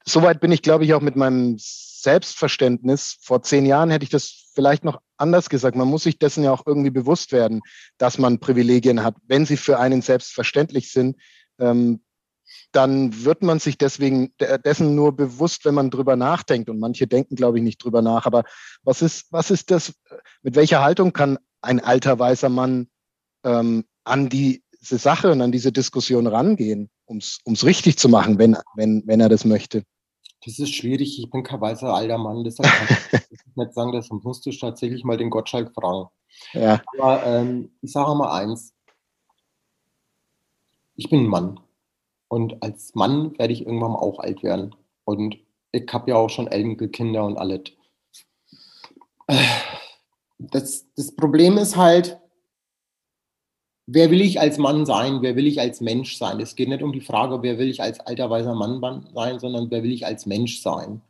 [0.08, 1.58] Soweit bin ich, glaube ich, auch mit meinem
[2.06, 3.18] Selbstverständnis.
[3.22, 5.76] Vor zehn Jahren hätte ich das vielleicht noch anders gesagt.
[5.76, 7.62] Man muss sich dessen ja auch irgendwie bewusst werden,
[7.98, 9.16] dass man Privilegien hat.
[9.28, 11.18] Wenn sie für einen selbstverständlich sind,
[11.60, 12.02] ähm,
[12.72, 16.70] dann wird man sich deswegen dessen nur bewusst, wenn man drüber nachdenkt.
[16.70, 18.26] Und manche denken, glaube ich, nicht drüber nach.
[18.26, 18.44] Aber
[18.84, 19.94] was ist, was ist das?
[20.44, 22.88] Mit welcher Haltung kann ein alter weißer Mann
[23.44, 28.58] ähm, an diese Sache und an diese Diskussion rangehen, um es richtig zu machen, wenn,
[28.76, 29.84] wenn, wenn er das möchte?
[30.46, 31.20] Das ist schwierig.
[31.20, 32.44] Ich bin kein weißer alter Mann.
[32.44, 36.08] Deshalb kann ich nicht sagen, das musst du tatsächlich mal den Gottschalk fragen.
[36.54, 36.82] Ja.
[36.98, 38.74] Aber ähm, ich sage mal eins.
[40.96, 41.60] Ich bin ein Mann.
[42.28, 44.76] Und als Mann werde ich irgendwann mal auch alt werden.
[45.04, 45.38] Und
[45.72, 47.62] ich habe ja auch schon Enkelkinder und alles.
[50.38, 52.20] Das, das Problem ist halt,
[53.88, 56.40] wer will ich als Mann sein, wer will ich als Mensch sein.
[56.40, 58.82] Es geht nicht um die Frage, wer will ich als alter weißer Mann
[59.14, 61.02] sein, sondern wer will ich als Mensch sein.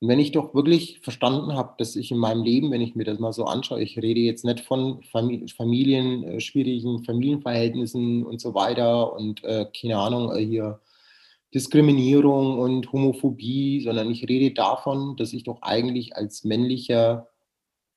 [0.00, 3.04] Und wenn ich doch wirklich verstanden habe, dass ich in meinem Leben, wenn ich mir
[3.04, 8.54] das mal so anschaue, ich rede jetzt nicht von Familien, äh, schwierigen Familienverhältnissen und so
[8.54, 10.80] weiter und äh, keine Ahnung, äh, hier
[11.54, 17.28] Diskriminierung und Homophobie, sondern ich rede davon, dass ich doch eigentlich als männlicher,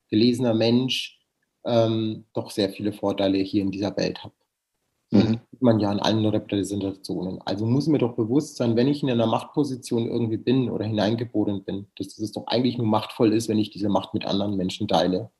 [0.09, 1.18] gelesener Mensch
[1.65, 4.33] ähm, doch sehr viele Vorteile hier in dieser Welt habe.
[5.11, 5.39] Mhm.
[5.51, 7.41] sieht man ja in allen Repräsentationen.
[7.41, 11.63] Also muss mir doch bewusst sein, wenn ich in einer Machtposition irgendwie bin oder hineingeboren
[11.63, 14.87] bin, dass es doch eigentlich nur machtvoll ist, wenn ich diese Macht mit anderen Menschen
[14.87, 15.31] teile.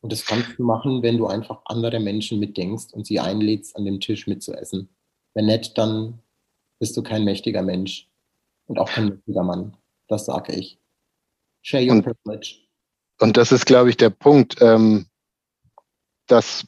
[0.00, 3.84] Und das kannst du machen, wenn du einfach andere Menschen mitdenkst und sie einlädst, an
[3.84, 4.88] dem Tisch mitzuessen.
[5.34, 6.20] Wenn nicht, dann
[6.80, 8.08] bist du kein mächtiger Mensch
[8.66, 9.76] und auch kein mächtiger Mann.
[10.08, 10.78] Das sage ich.
[11.62, 12.56] Share your und, privilege.
[13.20, 14.56] Und das ist, glaube ich, der Punkt.
[14.60, 15.06] Ähm,
[16.30, 16.66] dass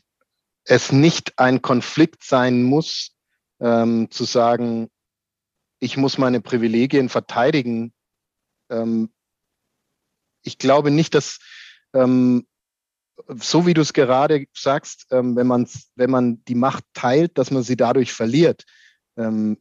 [0.64, 3.16] es nicht ein Konflikt sein muss,
[3.60, 4.90] ähm, zu sagen,
[5.78, 7.92] ich muss meine Privilegien verteidigen.
[8.70, 9.12] Ähm,
[10.42, 11.38] ich glaube nicht, dass
[11.94, 12.46] ähm,
[13.28, 17.50] so wie du es gerade sagst, ähm, wenn, man, wenn man die Macht teilt, dass
[17.50, 18.64] man sie dadurch verliert.
[19.16, 19.58] Ähm,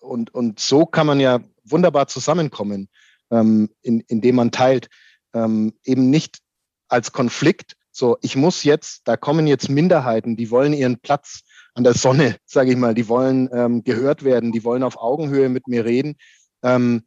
[0.00, 2.88] und, und so kann man ja wunderbar zusammenkommen,
[3.30, 4.88] ähm, in, indem man teilt,
[5.32, 6.40] eben nicht
[6.88, 11.40] als Konflikt, so ich muss jetzt, da kommen jetzt Minderheiten, die wollen ihren Platz
[11.74, 15.48] an der Sonne, sage ich mal, die wollen ähm, gehört werden, die wollen auf Augenhöhe
[15.48, 16.16] mit mir reden.
[16.62, 17.04] Ähm,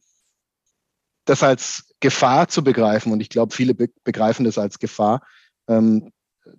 [1.25, 5.25] das als Gefahr zu begreifen, und ich glaube, viele be begreifen das als Gefahr,
[5.67, 6.11] ähm,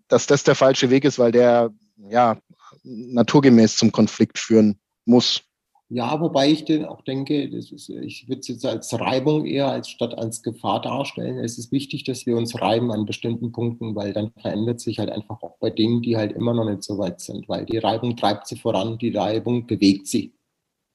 [0.09, 2.39] dass das der falsche Weg ist, weil der ja
[2.83, 5.43] naturgemäß zum Konflikt führen muss.
[5.91, 9.69] Ja, wobei ich den auch denke, das ist, ich würde es jetzt als Reibung eher
[9.69, 11.39] als statt als Gefahr darstellen.
[11.39, 15.11] Es ist wichtig, dass wir uns reiben an bestimmten Punkten, weil dann verändert sich halt
[15.11, 18.17] einfach auch bei Dingen, die halt immer noch nicht so weit sind, weil die Reibung
[18.17, 20.33] treibt sie voran, die Reibung bewegt sie.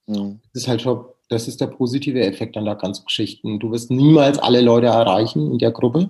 [0.07, 0.39] Mhm.
[0.53, 3.47] Das ist halt schon, das ist der positive Effekt an der ganzen Geschichte.
[3.59, 6.09] Du wirst niemals alle Leute erreichen in der Gruppe,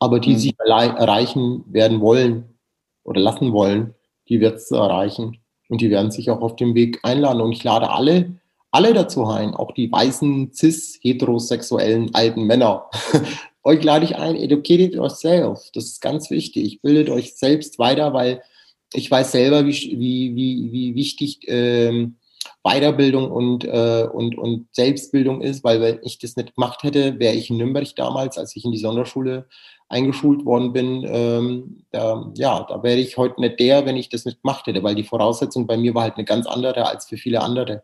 [0.00, 0.38] aber die mhm.
[0.38, 2.58] sie erreichen werden wollen
[3.04, 3.94] oder lassen wollen,
[4.28, 5.38] die wird es erreichen.
[5.70, 7.40] Und die werden sich auch auf dem Weg einladen.
[7.40, 8.32] Und ich lade alle,
[8.72, 12.90] alle dazu ein, auch die weißen, cis, heterosexuellen alten Männer.
[13.62, 15.70] euch lade ich ein, educated yourself.
[15.72, 16.82] Das ist ganz wichtig.
[16.82, 18.42] Bildet euch selbst weiter, weil
[18.92, 22.16] ich weiß selber, wie, wie, wie, wie wichtig ähm,
[22.62, 27.34] Weiterbildung und, äh, und, und Selbstbildung ist, weil wenn ich das nicht gemacht hätte, wäre
[27.34, 29.46] ich in Nürnberg damals, als ich in die Sonderschule
[29.88, 34.24] eingeschult worden bin, ähm, da, ja, da wäre ich heute nicht der, wenn ich das
[34.24, 37.16] nicht gemacht hätte, weil die Voraussetzung bei mir war halt eine ganz andere als für
[37.16, 37.82] viele andere.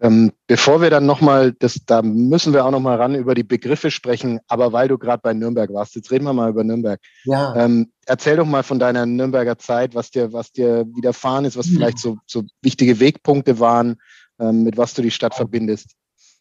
[0.00, 1.54] Ähm, bevor wir dann nochmal,
[1.86, 5.34] da müssen wir auch nochmal ran über die Begriffe sprechen, aber weil du gerade bei
[5.34, 7.00] Nürnberg warst, jetzt reden wir mal über Nürnberg.
[7.24, 7.56] Ja.
[7.56, 11.66] Ähm, erzähl doch mal von deiner Nürnberger Zeit, was dir, was dir widerfahren ist, was
[11.66, 11.76] mhm.
[11.76, 13.96] vielleicht so, so wichtige Wegpunkte waren,
[14.38, 15.96] ähm, mit was du die Stadt verbindest.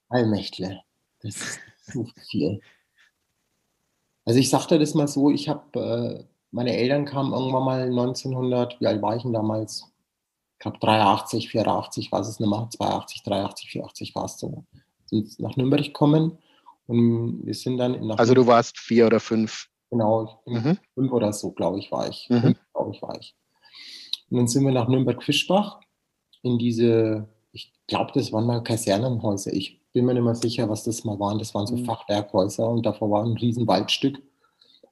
[0.10, 0.80] Allmächtle,
[1.22, 1.60] das ist
[1.94, 2.62] so viel.
[4.24, 8.80] Also ich sagte das mal so, ich habe, äh, meine Eltern kamen irgendwann mal 1900,
[8.80, 9.86] wie alt war ich denn damals?
[10.58, 14.64] Ich glaube 83, 84, was es mehr, 82, 83, 84 war es so.
[15.06, 16.40] Sind nach Nürnberg gekommen
[16.88, 19.70] und wir sind dann nach Also du warst vier oder fünf?
[19.92, 20.80] Genau, mhm.
[20.96, 22.28] fünf oder so, glaube ich, war ich.
[22.30, 22.42] Mhm.
[22.42, 23.36] Fünf, glaube ich, war ich.
[24.32, 25.80] Und dann sind wir nach Nürnberg-Fischbach
[26.42, 29.54] in diese, ich glaube, das waren mal Kasernenhäuser.
[29.54, 31.38] Ich bin mir nicht mehr sicher, was das mal waren.
[31.38, 31.86] Das waren so mhm.
[31.86, 34.20] Fachwerkhäuser und davor war ein riesen Waldstück.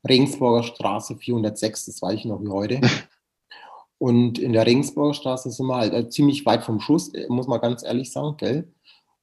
[0.07, 2.81] Regensburger Straße 406, das weiß ich noch wie heute.
[4.05, 7.47] Und in der Regensburger Straße sind wir halt äh, ziemlich weit vom Schuss, äh, muss
[7.47, 8.71] man ganz ehrlich sagen, gell?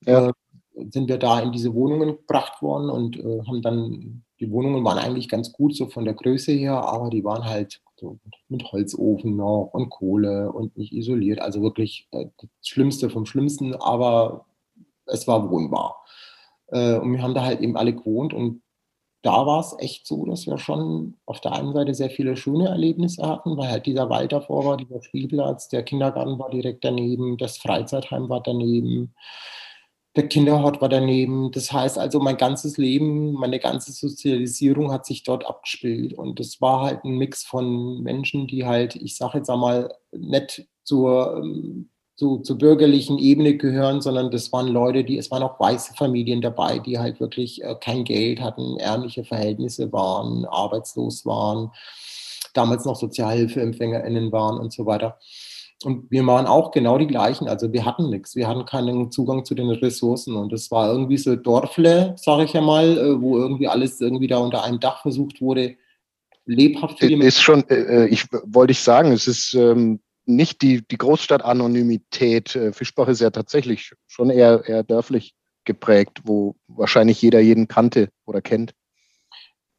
[0.05, 0.31] Ja.
[0.31, 0.33] Äh,
[0.90, 4.99] sind wir da in diese Wohnungen gebracht worden und äh, haben dann, die Wohnungen waren
[4.99, 8.18] eigentlich ganz gut, so von der Größe her, aber die waren halt so
[8.49, 11.40] mit Holzofen noch und Kohle und nicht isoliert.
[11.40, 14.47] Also wirklich äh, das Schlimmste vom Schlimmsten, aber
[15.07, 16.05] es war wohnbar.
[16.73, 18.62] Äh, und wir haben da halt eben alle gewohnt und
[19.22, 22.68] da war es echt so, dass wir schon auf der einen Seite sehr viele schöne
[22.68, 27.38] Erlebnisse hatten, weil halt dieser Wald davor war, dieser Spielplatz, der Kindergarten war direkt daneben,
[27.38, 29.14] das Freizeitheim war daneben,
[30.16, 31.52] der Kinderhort war daneben.
[31.52, 36.12] Das heißt also, mein ganzes Leben, meine ganze Sozialisierung hat sich dort abgespielt.
[36.14, 40.66] Und das war halt ein Mix von Menschen, die halt, ich sage jetzt einmal, nicht
[40.85, 45.59] zur ähm, zu, zur bürgerlichen Ebene gehören, sondern das waren Leute, die, es waren auch
[45.59, 51.70] weiße Familien dabei, die halt wirklich äh, kein Geld hatten, ärmliche Verhältnisse waren, arbeitslos waren,
[52.55, 55.18] damals noch SozialhilfeempfängerInnen waren und so weiter.
[55.85, 57.48] Und wir waren auch genau die gleichen.
[57.48, 58.37] Also wir hatten nichts.
[58.37, 60.37] Wir hatten keinen Zugang zu den Ressourcen.
[60.37, 64.29] Und das war irgendwie so Dorfle, sage ich ja mal, äh, wo irgendwie alles irgendwie
[64.29, 65.77] da unter einem Dach versucht wurde,
[66.44, 70.87] lebhaft für die Ist schon, äh, ich wollte ich sagen, es ist ähm, nicht die,
[70.87, 72.56] die Großstadt-Anonymität.
[72.56, 78.08] Äh, Fischbach ist ja tatsächlich schon eher, eher dörflich geprägt, wo wahrscheinlich jeder jeden kannte
[78.24, 78.74] oder kennt.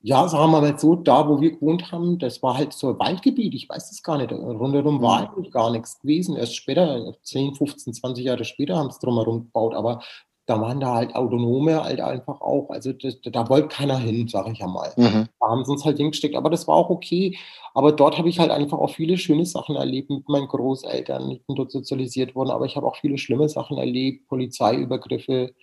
[0.06, 3.00] Ja, sagen wir mal so, da wo wir gewohnt haben, das war halt so ein
[3.00, 4.34] Waldgebiet, ich weiß das gar nicht.
[4.34, 5.28] Rundherum war mhm.
[5.28, 6.36] eigentlich gar nichts gewesen.
[6.36, 10.04] Erst später, 10, 15, 20 Jahre später haben es drumherum gebaut, aber
[10.46, 12.70] da waren da halt Autonome halt einfach auch.
[12.70, 14.92] Also das, da wollte keiner hin, sage ich ja mal.
[14.98, 15.28] Mhm.
[15.40, 17.38] Da haben sie uns halt hingesteckt, aber das war auch okay.
[17.74, 21.32] Aber dort habe ich halt einfach auch viele schöne Sachen erlebt mit meinen Großeltern.
[21.32, 25.54] Ich bin dort sozialisiert worden, aber ich habe auch viele schlimme Sachen erlebt, Polizeiübergriffe,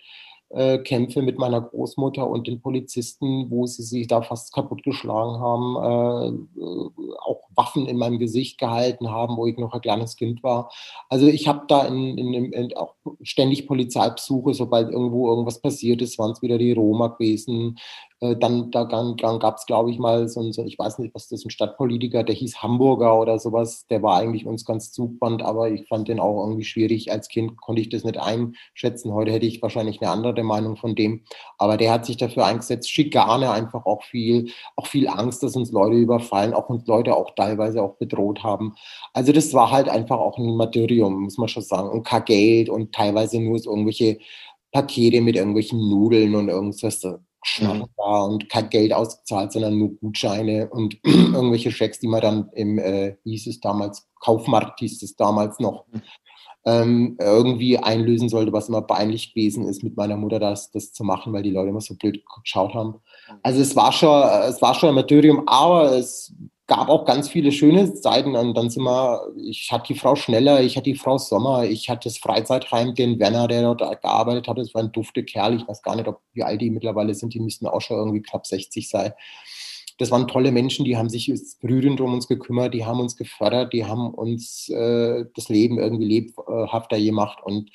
[0.53, 5.75] äh, Kämpfe mit meiner Großmutter und den Polizisten, wo sie sich da fast kaputtgeschlagen haben,
[5.75, 10.71] äh, auch Waffen in meinem Gesicht gehalten haben, wo ich noch ein kleines Kind war.
[11.09, 16.17] Also ich habe da in, in, in, auch ständig Polizeibesuche, sobald irgendwo irgendwas passiert ist,
[16.19, 17.77] waren es wieder die Roma gewesen.
[18.21, 20.99] Äh, dann da, dann, dann gab es, glaube ich, mal so ein, so, ich weiß
[20.99, 23.87] nicht, was das ein Stadtpolitiker, der hieß Hamburger oder sowas.
[23.89, 27.11] Der war eigentlich uns ganz zugewandt, aber ich fand den auch irgendwie schwierig.
[27.11, 29.13] Als Kind konnte ich das nicht einschätzen.
[29.13, 31.23] Heute hätte ich wahrscheinlich eine andere Meinung von dem.
[31.57, 32.91] Aber der hat sich dafür eingesetzt.
[32.91, 37.31] Schikane einfach auch viel, auch viel Angst, dass uns Leute überfallen, auch uns Leute auch
[37.35, 38.75] teilweise auch bedroht haben.
[39.13, 41.89] Also das war halt einfach auch ein Martyrium, muss man schon sagen.
[41.89, 44.19] Und kein Geld und teilweise nur so irgendwelche
[44.71, 47.01] Pakete mit irgendwelchen Nudeln und irgendwas
[47.59, 47.85] mhm.
[47.97, 52.77] war und kein Geld ausgezahlt, sondern nur Gutscheine und irgendwelche Schecks, die man dann im,
[52.77, 56.01] äh, hieß es damals, Kaufmarkt hieß es damals noch, mhm.
[56.65, 61.03] ähm, irgendwie einlösen sollte, was immer peinlich gewesen ist, mit meiner Mutter das, das zu
[61.03, 62.89] machen, weil die Leute immer so blöd geschaut haben.
[62.89, 63.39] Mhm.
[63.43, 66.33] Also es war schon, es war schon ein Martyrium, aber es
[66.71, 68.33] gab auch ganz viele schöne Seiten.
[68.33, 71.89] Und dann sind wir, ich hatte die Frau Schneller, ich hatte die Frau Sommer, ich
[71.89, 74.57] hatte das Freizeitheim, den Werner, der dort gearbeitet hat.
[74.57, 75.57] Das war ein dufte Kerl.
[75.57, 77.33] Ich weiß gar nicht, ob, wie alt die mittlerweile sind.
[77.33, 79.11] Die müssten auch schon irgendwie knapp 60 sein.
[79.97, 81.29] Das waren tolle Menschen, die haben sich
[81.59, 86.05] brüdernd um uns gekümmert, die haben uns gefördert, die haben uns äh, das Leben irgendwie
[86.05, 87.69] lebhafter gemacht und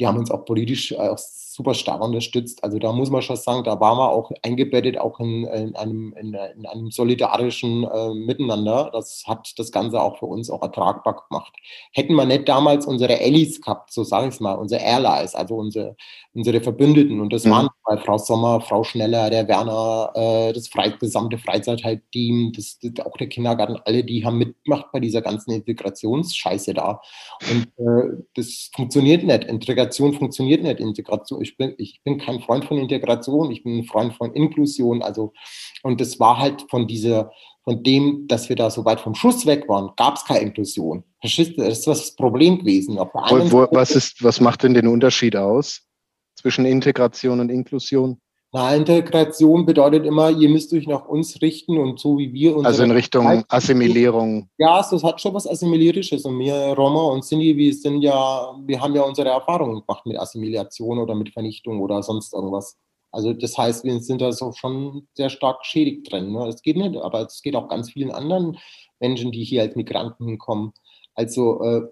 [0.00, 1.14] die haben uns auch politisch äh,
[1.60, 2.64] super stark unterstützt.
[2.64, 6.14] Also da muss man schon sagen, da waren wir auch eingebettet, auch in, in einem,
[6.16, 8.90] in, in, einem solidarischen äh, Miteinander.
[8.92, 11.52] Das hat das Ganze auch für uns auch ertragbar gemacht.
[11.92, 15.56] Hätten wir nicht damals unsere Allies gehabt, so sage ich es mal, unsere Allies, also
[15.56, 15.96] unsere,
[16.32, 17.50] unsere Verbündeten, und das mhm.
[17.50, 23.04] waren bei Frau Sommer, Frau Schneller, der Werner, äh, das Fre gesamte Freizeitteam, das, das,
[23.04, 27.02] auch der Kindergarten, alle, die haben mitgemacht bei dieser ganzen Integrationsscheiße da.
[27.50, 29.44] Und äh, das funktioniert nicht.
[29.90, 30.80] Integration funktioniert nicht.
[30.80, 35.02] Integration, ich bin, ich bin kein Freund von Integration, ich bin ein Freund von Inklusion.
[35.02, 35.32] Also,
[35.82, 37.32] und das war halt von dieser,
[37.64, 41.02] von dem, dass wir da so weit vom Schuss weg waren, gab es keine Inklusion.
[41.20, 41.62] Verstehst du?
[41.62, 42.96] Das ist das Problem gewesen.
[42.96, 45.82] Wo, wo, was, ist, was macht denn den Unterschied aus
[46.36, 48.20] zwischen Integration und Inklusion?
[48.52, 52.66] Na, Integration bedeutet immer, ihr müsst euch nach uns richten und so wie wir uns.
[52.66, 54.48] Also in Richtung Assimilierung.
[54.58, 56.24] Ja, das hat schon was Assimilierisches.
[56.24, 60.18] Und wir Roma und Sinti, wir sind ja, wir haben ja unsere Erfahrungen gemacht mit
[60.18, 62.76] Assimilation oder mit Vernichtung oder sonst irgendwas.
[63.12, 66.32] Also das heißt, wir sind da so schon sehr stark geschädigt drin.
[66.32, 66.46] Ne?
[66.46, 68.58] Das geht nicht, aber es geht auch ganz vielen anderen
[68.98, 70.72] Menschen, die hier als Migranten hinkommen.
[71.14, 71.82] Also äh,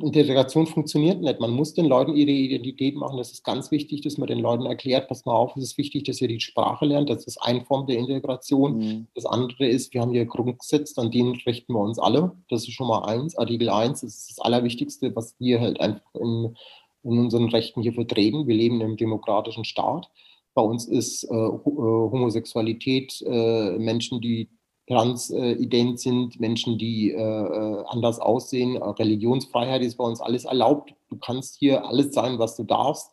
[0.00, 1.40] Integration funktioniert nicht.
[1.40, 3.16] Man muss den Leuten ihre Identität machen.
[3.16, 6.04] Das ist ganz wichtig, dass man den Leuten erklärt, pass mal auf, es ist wichtig,
[6.04, 7.10] dass ihr die Sprache lernt.
[7.10, 8.78] Das ist eine Form der Integration.
[8.78, 9.06] Mhm.
[9.14, 12.32] Das andere ist, wir haben hier Grundgesetz, an denen richten wir uns alle.
[12.48, 13.36] Das ist schon mal eins.
[13.36, 16.56] Artikel 1 ist das Allerwichtigste, was wir halt einfach in,
[17.02, 18.46] in unseren Rechten hier vertreten.
[18.46, 20.10] Wir leben im demokratischen Staat.
[20.54, 24.48] Bei uns ist äh, äh Homosexualität, äh, Menschen, die
[24.88, 28.76] transident sind, Menschen, die äh, äh anders aussehen.
[28.76, 30.94] Äh, Religionsfreiheit ist bei uns alles erlaubt.
[31.10, 33.12] Du kannst hier alles sein, was du darfst.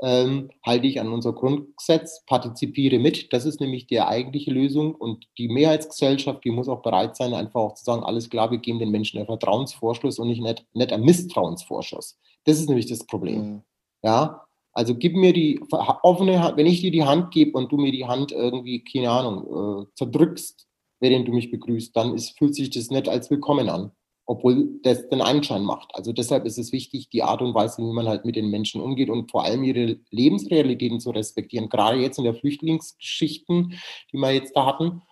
[0.00, 3.32] Ähm, halte ich an unser Grundgesetz, partizipiere mit.
[3.32, 4.94] Das ist nämlich die eigentliche Lösung.
[4.94, 8.58] Und die Mehrheitsgesellschaft, die muss auch bereit sein, einfach auch zu sagen, alles klar, wir
[8.58, 12.16] geben den Menschen einen Vertrauensvorschuss und nicht, nicht, nicht einen Misstrauensvorschuss.
[12.44, 13.40] Das ist nämlich das Problem.
[13.40, 13.62] Mhm.
[14.04, 17.78] Ja, also gib mir die offene Hand, wenn ich dir die Hand gebe und du
[17.78, 20.67] mir die Hand irgendwie, keine Ahnung, äh, zerdrückst,
[21.00, 23.92] während du mich begrüßt, dann ist, fühlt sich das nicht als willkommen an,
[24.26, 25.90] obwohl das den Anschein macht.
[25.94, 28.80] Also deshalb ist es wichtig, die Art und Weise, wie man halt mit den Menschen
[28.80, 31.68] umgeht und vor allem ihre Lebensrealitäten zu respektieren.
[31.68, 33.78] Gerade jetzt in der Flüchtlingsgeschichten,
[34.12, 35.02] die wir jetzt da hatten.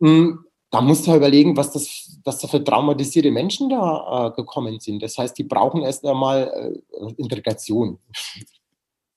[0.00, 0.44] Mhm.
[0.72, 4.78] Da musst du halt überlegen, was das, was da für traumatisierte Menschen da äh, gekommen
[4.78, 5.02] sind.
[5.02, 7.98] Das heißt, die brauchen erst einmal äh, Integration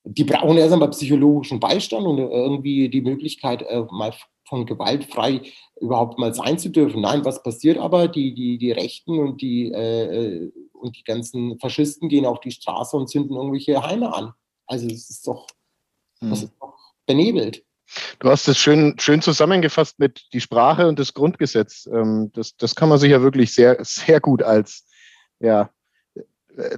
[0.03, 4.13] die brauchen erst einmal psychologischen Beistand und irgendwie die Möglichkeit, äh, mal
[4.47, 5.41] von gewaltfrei
[5.79, 7.01] überhaupt mal sein zu dürfen.
[7.01, 8.07] Nein, was passiert aber?
[8.07, 12.97] Die, die, die Rechten und die, äh, und die ganzen Faschisten gehen auf die Straße
[12.97, 14.33] und zünden irgendwelche Heime an.
[14.67, 15.47] Also es ist doch,
[16.19, 16.29] hm.
[16.29, 17.63] das ist doch benebelt.
[18.19, 21.87] Du hast es schön, schön zusammengefasst mit die Sprache und das Grundgesetz.
[21.91, 24.85] Ähm, das, das kann man sich ja wirklich sehr, sehr gut als,
[25.39, 25.69] ja,
[26.55, 26.77] äh,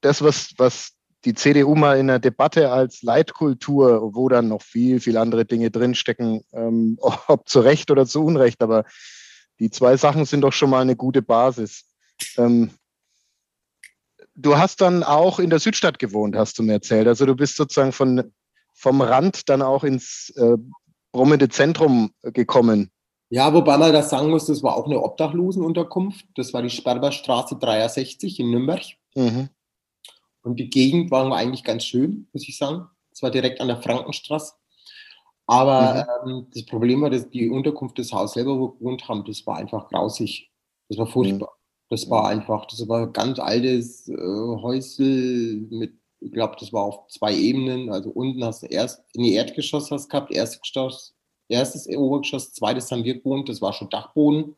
[0.00, 0.92] das, was, was
[1.24, 5.70] die CDU mal in der Debatte als Leitkultur, wo dann noch viel, viel andere Dinge
[5.70, 8.62] drinstecken, ähm, ob zu Recht oder zu Unrecht.
[8.62, 8.84] Aber
[9.58, 11.84] die zwei Sachen sind doch schon mal eine gute Basis.
[12.36, 12.70] Ähm,
[14.34, 17.06] du hast dann auch in der Südstadt gewohnt, hast du mir erzählt.
[17.06, 18.32] Also du bist sozusagen von,
[18.74, 20.56] vom Rand dann auch ins äh,
[21.12, 22.90] brummende Zentrum gekommen.
[23.28, 26.26] Ja, wobei man das sagen muss, das war auch eine Obdachlosenunterkunft.
[26.34, 28.82] Das war die Sperberstraße 63 in Nürnberg.
[29.14, 29.50] Mhm.
[30.42, 32.86] Und die Gegend war eigentlich ganz schön, muss ich sagen.
[33.12, 34.54] Es war direkt an der Frankenstraße.
[35.46, 36.30] Aber mhm.
[36.30, 39.46] ähm, das Problem war, dass die Unterkunft, das Haus selber, wo wir gewohnt haben, das
[39.46, 40.50] war einfach grausig.
[40.88, 41.48] Das war furchtbar.
[41.48, 41.60] Mhm.
[41.90, 46.84] Das war einfach, das war ein ganz altes äh, Häusel mit ich glaube, das war
[46.84, 47.90] auf zwei Ebenen.
[47.90, 51.16] Also unten hast du erst in die Erdgeschoss hast gehabt, erstes Geschoss,
[51.48, 54.54] erstes Obergeschoss, zweites haben wir gewohnt, das war schon Dachboden.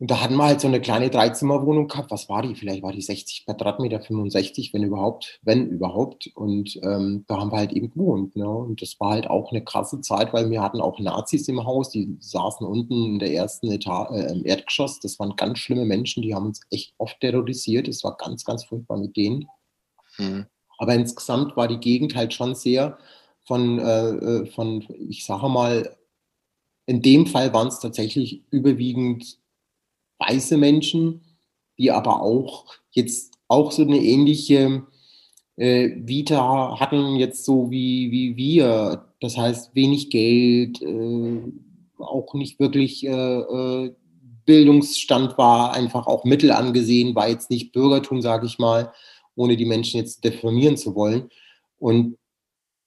[0.00, 2.10] Und da hatten wir halt so eine kleine Dreizimmerwohnung gehabt.
[2.10, 2.56] Was war die?
[2.56, 6.30] Vielleicht war die 60 Quadratmeter, 65, wenn überhaupt, wenn überhaupt.
[6.34, 8.34] Und ähm, da haben wir halt eben gewohnt.
[8.34, 8.48] Ne?
[8.48, 11.90] Und das war halt auch eine krasse Zeit, weil wir hatten auch Nazis im Haus,
[11.90, 14.98] die saßen unten in der ersten Etage, äh, im Erdgeschoss.
[14.98, 17.86] Das waren ganz schlimme Menschen, die haben uns echt oft terrorisiert.
[17.86, 19.46] Es war ganz, ganz furchtbar mit denen.
[20.18, 20.46] Mhm.
[20.78, 22.98] Aber insgesamt war die Gegend halt schon sehr
[23.44, 25.96] von, äh, äh von ich sage mal,
[26.86, 29.38] in dem Fall waren es tatsächlich überwiegend
[30.18, 31.20] weiße Menschen,
[31.78, 34.84] die aber auch jetzt auch so eine ähnliche
[35.56, 39.06] äh, Vita hatten, jetzt so wie, wie wir.
[39.20, 41.42] Das heißt, wenig Geld, äh,
[41.98, 43.94] auch nicht wirklich äh, äh
[44.46, 48.92] Bildungsstand war, einfach auch Mittel angesehen, war jetzt nicht Bürgertum, sage ich mal,
[49.36, 51.30] ohne die Menschen jetzt deformieren zu wollen.
[51.78, 52.18] Und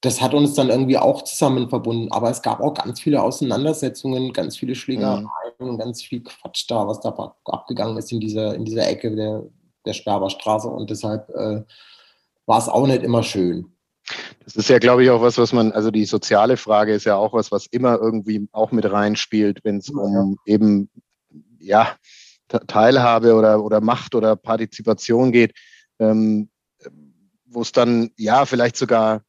[0.01, 2.11] das hat uns dann irgendwie auch zusammen verbunden.
[2.11, 5.27] Aber es gab auch ganz viele Auseinandersetzungen, ganz viele Schlägereien,
[5.59, 5.77] mhm.
[5.77, 7.09] ganz viel Quatsch da, was da
[7.45, 9.43] abgegangen ist in dieser, in dieser Ecke der,
[9.85, 10.67] der Sperberstraße.
[10.67, 11.63] Und deshalb äh,
[12.45, 13.71] war es auch nicht immer schön.
[14.45, 17.15] Das ist ja, glaube ich, auch was, was man, also die soziale Frage ist ja
[17.15, 20.53] auch was, was immer irgendwie auch mit reinspielt, wenn es um ja.
[20.53, 20.89] eben,
[21.59, 21.95] ja,
[22.47, 25.53] Teilhabe oder, oder Macht oder Partizipation geht,
[25.99, 26.49] ähm,
[27.45, 29.23] wo es dann, ja, vielleicht sogar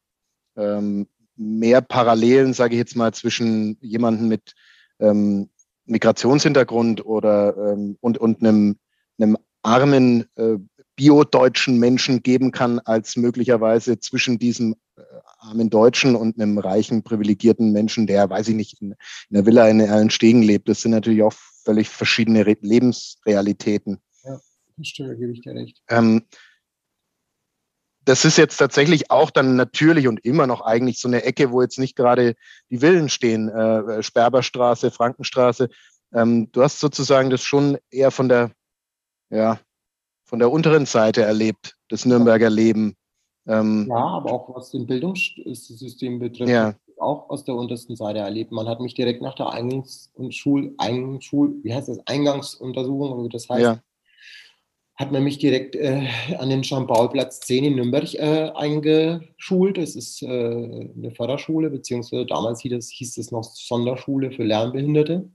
[0.59, 4.53] ähm, mehr Parallelen, sage ich jetzt mal, zwischen jemandem mit
[4.99, 5.49] ähm,
[5.85, 8.77] Migrationshintergrund oder ähm, und, und einem,
[9.17, 10.57] einem armen äh,
[10.95, 15.01] biodeutschen Menschen geben kann, als möglicherweise zwischen diesem äh,
[15.39, 18.95] armen Deutschen und einem reichen, privilegierten Menschen, der, weiß ich nicht, in,
[19.29, 20.67] in einer Villa in allen Stegen lebt.
[20.67, 21.33] Das sind natürlich auch
[21.63, 23.99] völlig verschiedene Re Lebensrealitäten.
[24.25, 24.39] Ja,
[24.77, 25.81] das stimmt, da gebe ich dir recht.
[25.87, 26.23] Ähm,
[28.05, 31.61] das ist jetzt tatsächlich auch dann natürlich und immer noch eigentlich so eine Ecke, wo
[31.61, 32.35] jetzt nicht gerade
[32.69, 35.69] die Villen stehen, äh, Sperberstraße, Frankenstraße.
[36.13, 38.51] Ähm, du hast sozusagen das schon eher von der,
[39.29, 39.59] ja,
[40.23, 42.95] von der unteren Seite erlebt, das Nürnberger Leben.
[43.47, 46.75] Ähm, ja, aber auch was den Bildungssystem betrifft, ja.
[46.99, 48.51] auch aus der untersten Seite erlebt.
[48.51, 53.49] Man hat mich direkt nach der Eingangs- und Schul, Einschul, wie heißt das, Eingangsuntersuchung, das
[53.49, 53.79] heißt, ja
[54.99, 56.05] hat man mich direkt äh,
[56.37, 59.77] an den Jean-Paul-Platz 10 in Nürnberg äh, eingeschult.
[59.77, 65.29] Das ist äh, eine Förderschule, beziehungsweise damals hieß es, hieß es noch Sonderschule für Lernbehinderte.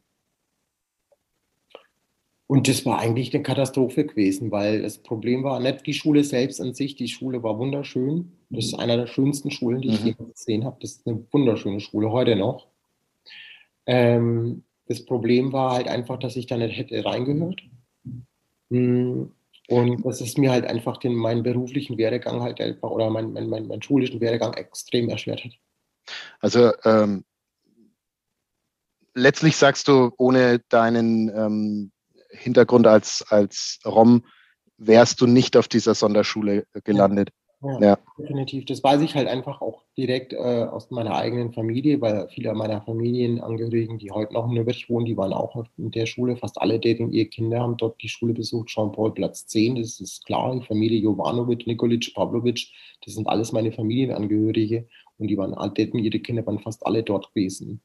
[2.46, 6.60] Und das war eigentlich eine Katastrophe gewesen, weil das Problem war nicht die Schule selbst
[6.60, 6.94] an sich.
[6.96, 8.32] Die Schule war wunderschön.
[8.50, 10.08] Das ist einer der schönsten Schulen, die ich mhm.
[10.08, 10.76] jemals gesehen habe.
[10.82, 12.66] Das ist eine wunderschöne Schule, heute noch.
[13.86, 17.62] Ähm, das Problem war halt einfach, dass ich da nicht hätte reingehört.
[18.68, 19.30] Hm
[19.68, 23.48] und das ist mir halt einfach den, meinen beruflichen Werdegang halt einfach oder meinen mein,
[23.48, 25.52] mein, mein schulischen Werdegang extrem erschwert hat.
[26.40, 27.24] Also ähm,
[29.14, 31.92] letztlich sagst du, ohne deinen ähm,
[32.30, 34.26] Hintergrund als, als Rom
[34.76, 37.30] wärst du nicht auf dieser Sonderschule gelandet.
[37.30, 37.43] Ja,
[37.80, 38.64] ja, definitiv.
[38.66, 42.82] Das weiß ich halt einfach auch direkt äh, aus meiner eigenen Familie, weil viele meiner
[42.82, 46.36] Familienangehörigen, die heute noch in Nürnberg wohnen, die waren auch in der Schule.
[46.36, 48.68] Fast alle, deren ihre Kinder haben dort die Schule besucht.
[48.68, 50.54] Jean-Paul Platz 10, das ist klar.
[50.58, 52.68] Die Familie Jovanovic, Nikolic, Pavlovic,
[53.04, 54.86] das sind alles meine Familienangehörige.
[55.18, 57.82] Und die waren, deren ihre Kinder waren fast alle dort gewesen.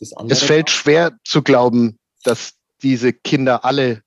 [0.00, 4.02] es fällt schwer zu glauben, dass diese Kinder alle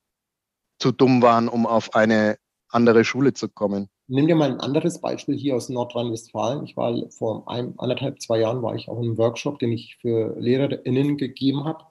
[0.80, 2.38] zu dumm waren, um auf eine
[2.70, 3.90] andere Schule zu kommen.
[4.10, 6.64] Nimm dir mal ein anderes Beispiel hier aus Nordrhein-Westfalen.
[6.64, 9.98] Ich war vor einem, anderthalb, zwei Jahren war ich auch in einem Workshop, den ich
[9.98, 11.84] für LehrerInnen gegeben habe.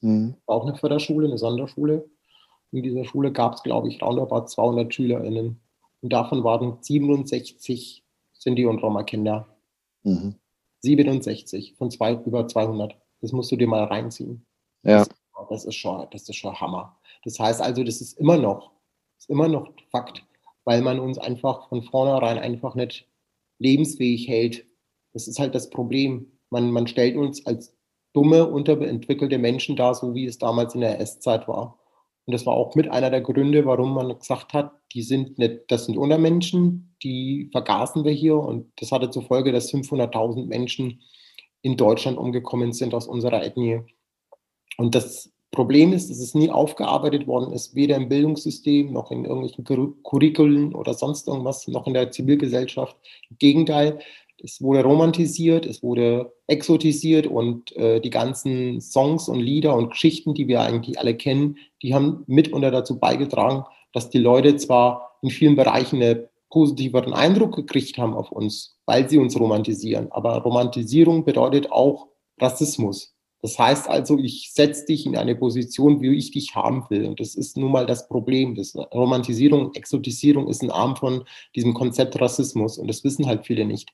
[0.00, 0.34] Mhm.
[0.46, 2.10] Auch eine Förderschule, eine Sonderschule.
[2.72, 5.60] In dieser Schule gab es, glaube ich, roundabout 200 SchülerInnen.
[6.00, 9.46] Und davon waren 67 Sinti und Roma-Kinder.
[10.02, 10.34] Mhm.
[10.80, 12.96] 67 von zwei, über 200.
[13.20, 14.44] Das musst du dir mal reinziehen.
[14.82, 14.98] Ja.
[14.98, 15.08] Das,
[15.48, 16.98] das, ist schon, das ist schon Hammer.
[17.24, 18.72] Das heißt also, das ist immer noch,
[19.16, 20.25] ist immer noch Fakt
[20.66, 23.08] weil man uns einfach von vornherein einfach nicht
[23.58, 24.66] lebensfähig hält.
[25.14, 26.32] Das ist halt das Problem.
[26.50, 27.74] Man, man stellt uns als
[28.12, 31.78] dumme, unterentwickelte Menschen dar, so wie es damals in der S-Zeit war.
[32.26, 35.64] Und das war auch mit einer der Gründe, warum man gesagt hat, die sind nicht,
[35.68, 38.36] das sind Untermenschen, die vergaßen wir hier.
[38.36, 41.02] Und das hatte zur Folge, dass 500.000 Menschen
[41.62, 43.80] in Deutschland umgekommen sind aus unserer Ethnie.
[44.76, 49.24] Und das Problem ist, dass es nie aufgearbeitet worden ist, weder im Bildungssystem noch in
[49.24, 49.64] irgendwelchen
[50.04, 52.94] Curriculum oder sonst irgendwas, noch in der Zivilgesellschaft.
[53.30, 53.98] Im Gegenteil,
[54.38, 60.34] es wurde romantisiert, es wurde exotisiert und äh, die ganzen Songs und Lieder und Geschichten,
[60.34, 65.30] die wir eigentlich alle kennen, die haben mitunter dazu beigetragen, dass die Leute zwar in
[65.30, 70.12] vielen Bereichen eine positiveren Eindruck gekriegt haben auf uns, weil sie uns romantisieren.
[70.12, 73.15] Aber Romantisierung bedeutet auch Rassismus.
[73.46, 77.06] Das heißt also, ich setze dich in eine Position, wie ich dich haben will.
[77.06, 78.56] Und das ist nun mal das Problem.
[78.56, 81.22] Das Romantisierung, Exotisierung ist ein Arm von
[81.54, 82.76] diesem Konzept Rassismus.
[82.76, 83.92] Und das wissen halt viele nicht.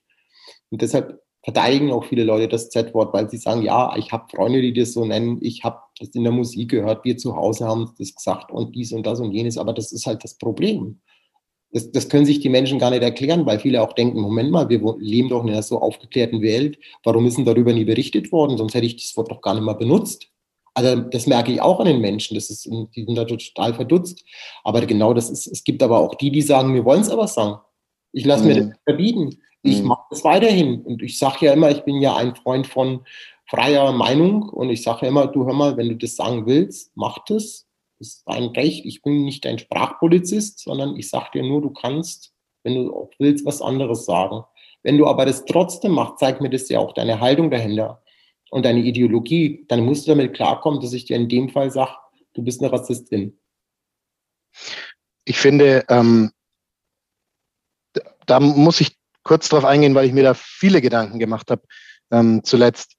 [0.71, 4.59] Und deshalb verteidigen auch viele Leute das Z-Wort, weil sie sagen, ja, ich habe Freunde,
[4.59, 7.93] die das so nennen, ich habe das in der Musik gehört, wir zu Hause haben
[7.99, 10.99] das gesagt und dies und das und jenes, aber das ist halt das Problem.
[11.73, 14.69] Das, das können sich die Menschen gar nicht erklären, weil viele auch denken, Moment mal,
[14.69, 18.57] wir leben doch in einer so aufgeklärten Welt, warum ist denn darüber nie berichtet worden,
[18.57, 20.27] sonst hätte ich das Wort doch gar nicht mal benutzt.
[20.75, 24.23] Also das merke ich auch an den Menschen, das ist, die sind da total verdutzt.
[24.63, 27.27] Aber genau das ist, es gibt aber auch die, die sagen, wir wollen es aber
[27.27, 27.59] sagen.
[28.11, 28.49] Ich lasse mhm.
[28.49, 29.37] mir das verbieten.
[29.61, 29.89] Ich mhm.
[29.89, 30.81] mache das weiterhin.
[30.81, 33.01] Und ich sage ja immer, ich bin ja ein Freund von
[33.49, 36.91] freier Meinung und ich sage ja immer, du hör mal, wenn du das sagen willst,
[36.95, 37.67] mach das.
[37.99, 38.85] Ist dein Recht.
[38.85, 42.33] Ich bin nicht dein Sprachpolizist, sondern ich sage dir nur, du kannst,
[42.63, 44.43] wenn du auch willst, was anderes sagen.
[44.83, 48.03] Wenn du aber das trotzdem machst, zeigt mir das ja auch deine Haltung dahinter
[48.49, 49.65] und deine Ideologie.
[49.69, 51.93] Dann musst du damit klarkommen, dass ich dir in dem Fall sage,
[52.33, 53.39] du bist eine Rassistin.
[55.25, 56.31] Ich finde, ähm,
[58.25, 61.63] da muss ich kurz darauf eingehen, weil ich mir da viele Gedanken gemacht habe
[62.11, 62.95] ähm, zuletzt.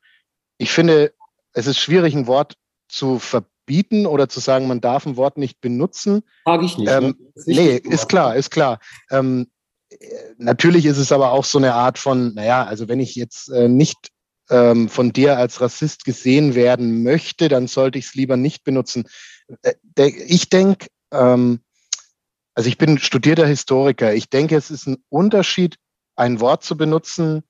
[0.58, 1.14] Ich finde,
[1.52, 2.54] es ist schwierig, ein Wort
[2.88, 3.18] zu
[3.64, 6.22] verbieten oder zu sagen, man darf ein Wort nicht benutzen.
[6.44, 6.90] Frage ich nicht.
[6.90, 7.14] Ähm, ne?
[7.34, 8.78] ist nicht nee, ist klar, ist klar.
[9.10, 9.46] Ähm,
[10.36, 13.68] natürlich ist es aber auch so eine Art von, naja, also wenn ich jetzt äh,
[13.68, 14.10] nicht
[14.50, 19.04] ähm, von dir als Rassist gesehen werden möchte, dann sollte ich es lieber nicht benutzen.
[19.62, 21.60] Äh, ich denke, ähm,
[22.54, 24.14] also ich bin studierter Historiker.
[24.14, 25.76] Ich denke, es ist ein Unterschied,
[26.16, 27.42] ein Wort zu benutzen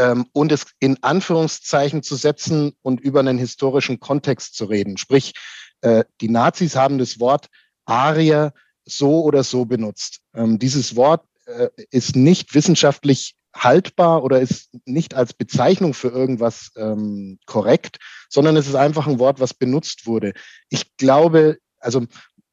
[0.00, 4.96] ähm, und es in Anführungszeichen zu setzen und über einen historischen Kontext zu reden.
[4.96, 5.34] Sprich,
[5.82, 7.48] äh, die Nazis haben das Wort
[7.84, 8.54] Arier
[8.86, 10.20] so oder so benutzt.
[10.34, 16.70] Ähm, dieses Wort äh, ist nicht wissenschaftlich haltbar oder ist nicht als Bezeichnung für irgendwas
[16.76, 17.98] ähm, korrekt,
[18.30, 20.32] sondern es ist einfach ein Wort, was benutzt wurde.
[20.70, 22.06] Ich glaube, also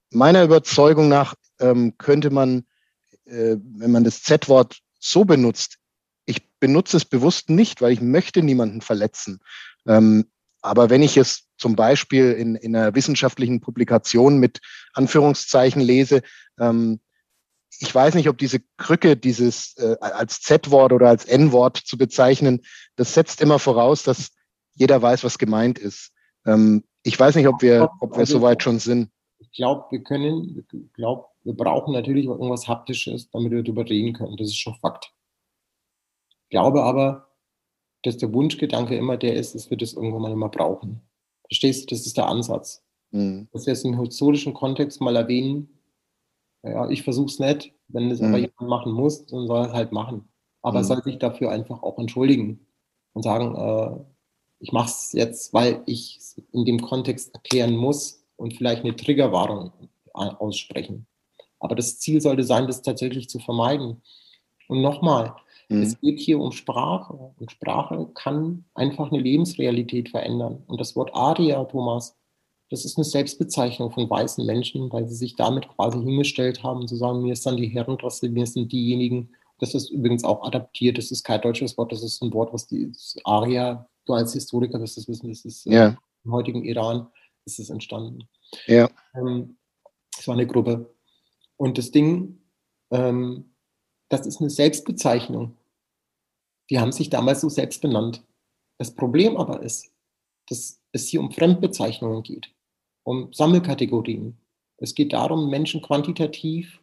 [0.09, 2.65] meiner Überzeugung nach ähm, könnte man,
[3.25, 5.77] äh, wenn man das Z-Wort so benutzt,
[6.59, 9.39] benutze es bewusst nicht, weil ich möchte niemanden verletzen.
[9.87, 10.25] Ähm,
[10.61, 14.59] aber wenn ich es zum Beispiel in, in einer wissenschaftlichen Publikation mit
[14.93, 16.21] Anführungszeichen lese,
[16.59, 16.99] ähm,
[17.79, 22.61] ich weiß nicht, ob diese Krücke, dieses äh, als Z-Wort oder als N-Wort zu bezeichnen,
[22.95, 24.31] das setzt immer voraus, dass
[24.73, 26.11] jeder weiß, was gemeint ist.
[26.45, 29.09] Ähm, ich weiß nicht, ob wir, ob wir soweit schon sind.
[29.39, 34.13] Ich glaube, wir können, ich glaube, wir brauchen natürlich irgendwas Haptisches, damit wir darüber reden
[34.13, 34.35] können.
[34.37, 35.13] Das ist schon Fakt.
[36.47, 37.27] Ich glaube aber,
[38.03, 41.01] dass der Wunschgedanke immer der ist, dass wir das irgendwann mal immer brauchen.
[41.49, 41.95] Verstehst du?
[41.95, 42.83] Das ist der Ansatz.
[43.11, 43.49] Mhm.
[43.51, 45.69] Dass wir es im historischen Kontext mal erwähnen.
[46.63, 47.73] Ja, ich versuche es nicht.
[47.89, 48.27] Wenn es mhm.
[48.27, 50.29] aber jemand machen muss, dann soll er es halt machen.
[50.61, 50.83] Aber mhm.
[50.85, 52.65] soll sich dafür einfach auch entschuldigen
[53.11, 53.99] und sagen, äh,
[54.59, 58.95] ich mache es jetzt, weil ich es in dem Kontext erklären muss und vielleicht eine
[58.95, 59.73] Triggerwarnung
[60.13, 61.07] aussprechen.
[61.59, 64.01] Aber das Ziel sollte sein, das tatsächlich zu vermeiden.
[64.67, 65.35] Und nochmal,
[65.69, 65.81] mhm.
[65.81, 67.13] es geht hier um Sprache.
[67.13, 70.63] Und Sprache kann einfach eine Lebensrealität verändern.
[70.67, 72.15] Und das Wort Aria, Thomas,
[72.69, 76.95] das ist eine Selbstbezeichnung von weißen Menschen, weil sie sich damit quasi hingestellt haben, zu
[76.95, 79.29] sagen, mir ist dann die Herrenrasse, mir sind diejenigen.
[79.59, 80.97] Das ist übrigens auch adaptiert.
[80.97, 82.91] Das ist kein deutsches Wort, das ist ein Wort, was die
[83.23, 85.97] Aria, du als Historiker wirst das wissen, das ist äh, ja.
[86.23, 87.07] im heutigen Iran
[87.45, 88.27] ist es entstanden.
[88.65, 88.89] Ja.
[89.15, 89.57] Ähm,
[90.17, 90.93] es war eine Gruppe
[91.57, 92.39] und das Ding,
[92.91, 93.53] ähm,
[94.09, 95.55] das ist eine Selbstbezeichnung.
[96.69, 98.23] Die haben sich damals so selbst benannt.
[98.77, 99.91] Das Problem aber ist,
[100.49, 102.53] dass es hier um Fremdbezeichnungen geht,
[103.03, 104.37] um Sammelkategorien.
[104.77, 106.81] Es geht darum, Menschen quantitativ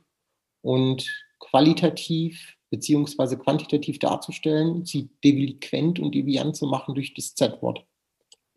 [0.62, 1.06] und
[1.38, 7.84] qualitativ beziehungsweise quantitativ darzustellen, sie delinquent und deviant zu machen durch das Z-Wort.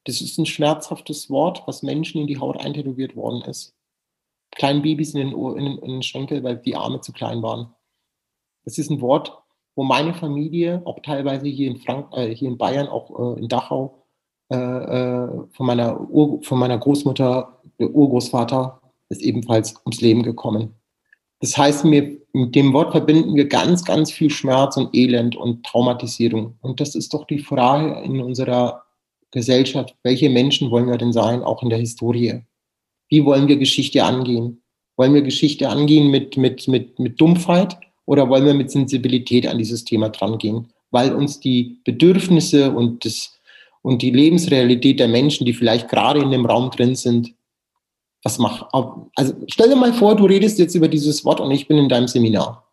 [0.06, 3.78] Das ist ein schmerzhaftes Wort, was Menschen in die Haut eintätowiert worden ist
[4.58, 7.74] kleinen Babys in den, in, in den Schenkel, weil die Arme zu klein waren.
[8.68, 9.32] Das ist ein Wort,
[9.78, 13.48] wo meine Familie, auch teilweise hier in, Frank äh, hier in Bayern, auch äh, in
[13.48, 14.04] Dachau,
[14.52, 20.74] äh, äh, von, meiner Ur von meiner Großmutter, der Urgroßvater, ist ebenfalls ums Leben gekommen.
[21.40, 25.66] Das heißt, wir, mit dem Wort verbinden wir ganz, ganz viel Schmerz und Elend und
[25.66, 26.58] Traumatisierung.
[26.60, 28.84] Und das ist doch die Frage in unserer
[29.32, 32.42] Gesellschaft, welche Menschen wollen wir denn sein, auch in der Historie?
[33.10, 34.62] wie wollen wir Geschichte angehen?
[34.98, 37.78] Wollen wir Geschichte angehen mit, mit, mit, mit Dumpfheit
[38.08, 40.70] oder wollen wir mit Sensibilität an dieses Thema drangehen?
[40.90, 43.38] Weil uns die Bedürfnisse und, das,
[43.82, 47.36] und die Lebensrealität der Menschen, die vielleicht gerade in dem Raum drin sind,
[48.24, 48.66] was macht.
[49.16, 51.90] Also stell dir mal vor, du redest jetzt über dieses Wort und ich bin in
[51.90, 52.66] deinem Seminar.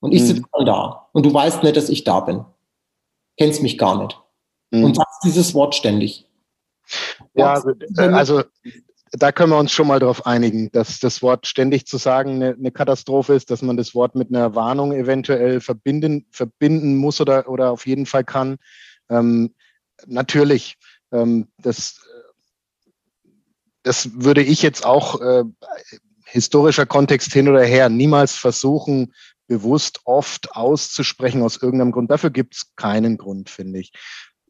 [0.00, 0.26] Und ich mhm.
[0.26, 1.08] sitze dann da.
[1.12, 2.44] Und du weißt nicht, dass ich da bin.
[3.38, 4.20] Kennst mich gar nicht.
[4.70, 4.84] Mhm.
[4.84, 6.26] Und sagst dieses Wort ständig.
[7.34, 8.42] Ja, also, äh, also
[9.16, 12.54] da können wir uns schon mal darauf einigen, dass das Wort ständig zu sagen eine,
[12.54, 17.48] eine, Katastrophe ist, dass man das Wort mit einer Warnung eventuell verbinden, verbinden muss oder,
[17.48, 18.56] oder auf jeden Fall kann.
[19.08, 19.54] Ähm,
[20.06, 20.76] natürlich,
[21.12, 22.00] ähm, das,
[23.82, 25.44] das würde ich jetzt auch äh,
[26.26, 29.14] historischer Kontext hin oder her niemals versuchen,
[29.46, 32.10] bewusst oft auszusprechen aus irgendeinem Grund.
[32.10, 33.92] Dafür gibt es keinen Grund, finde ich.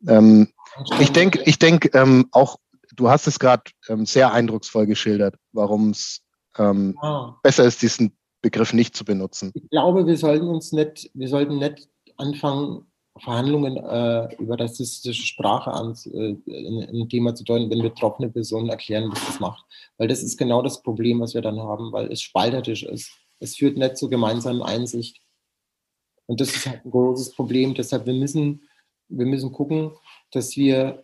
[0.06, 0.52] Ähm,
[1.00, 2.58] ich denke, ich denk, ähm, auch
[2.96, 6.22] du hast es gerade ähm, sehr eindrucksvoll geschildert, warum es
[6.58, 7.36] ähm, ah.
[7.42, 9.52] besser ist, diesen Begriff nicht zu benutzen.
[9.54, 12.86] Ich glaube, wir sollten uns nicht, wir sollten nicht anfangen,
[13.18, 19.10] Verhandlungen äh, über rassistische Sprache an, äh, ein Thema zu deuten, wenn betroffene Personen erklären,
[19.10, 19.64] was das macht.
[19.98, 23.12] Weil das ist genau das Problem, was wir dann haben, weil es spalterisch ist.
[23.38, 25.20] Es führt nicht zu gemeinsamen Einsicht.
[26.26, 27.74] Und das ist halt ein großes Problem.
[27.74, 28.68] Deshalb, wir müssen,
[29.08, 29.92] wir müssen gucken,
[30.32, 31.03] dass wir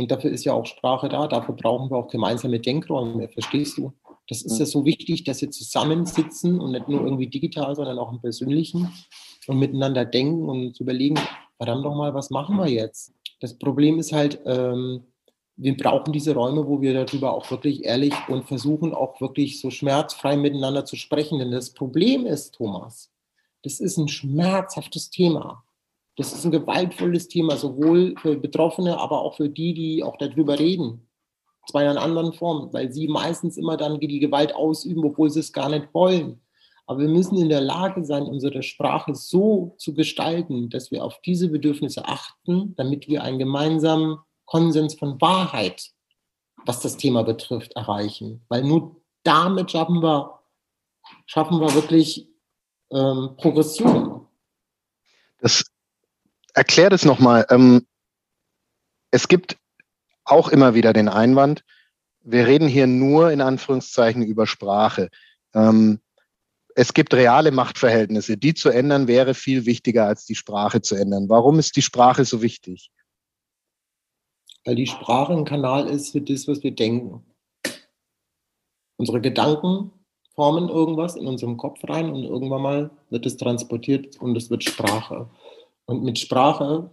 [0.00, 3.92] und dafür ist ja auch Sprache da, dafür brauchen wir auch gemeinsame Denkräume, verstehst du?
[4.28, 8.10] Das ist ja so wichtig, dass wir zusammensitzen und nicht nur irgendwie digital, sondern auch
[8.10, 8.90] im Persönlichen
[9.46, 11.18] und miteinander denken und überlegen,
[11.58, 13.12] verdammt doch mal, was machen wir jetzt?
[13.40, 15.02] Das Problem ist halt, ähm,
[15.56, 19.68] wir brauchen diese Räume, wo wir darüber auch wirklich ehrlich und versuchen auch wirklich so
[19.68, 21.40] schmerzfrei miteinander zu sprechen.
[21.40, 23.10] Denn das Problem ist, Thomas,
[23.62, 25.62] das ist ein schmerzhaftes Thema.
[26.20, 30.58] Das ist ein gewaltvolles Thema, sowohl für Betroffene, aber auch für die, die auch darüber
[30.58, 31.08] reden.
[31.66, 35.40] Zwar in einer anderen Form, weil sie meistens immer dann die Gewalt ausüben, obwohl sie
[35.40, 36.42] es gar nicht wollen.
[36.86, 41.18] Aber wir müssen in der Lage sein, unsere Sprache so zu gestalten, dass wir auf
[41.22, 45.88] diese Bedürfnisse achten, damit wir einen gemeinsamen Konsens von Wahrheit,
[46.66, 48.44] was das Thema betrifft, erreichen.
[48.50, 50.38] Weil nur damit schaffen wir,
[51.24, 52.28] schaffen wir wirklich
[52.90, 54.26] ähm, Progression.
[55.38, 55.64] Das
[56.54, 57.46] erklär das nochmal.
[57.50, 57.86] Ähm,
[59.10, 59.56] es gibt
[60.24, 61.64] auch immer wieder den Einwand,
[62.22, 65.08] wir reden hier nur in Anführungszeichen über Sprache.
[65.54, 66.00] Ähm,
[66.74, 68.36] es gibt reale Machtverhältnisse.
[68.36, 71.28] Die zu ändern wäre viel wichtiger als die Sprache zu ändern.
[71.28, 72.90] Warum ist die Sprache so wichtig?
[74.64, 77.24] Weil die Sprache ein Kanal ist für das, was wir denken.
[78.96, 79.90] Unsere Gedanken
[80.34, 84.62] formen irgendwas in unserem Kopf rein und irgendwann mal wird es transportiert und es wird
[84.62, 85.30] Sprache.
[85.86, 86.90] Und mit Sprache,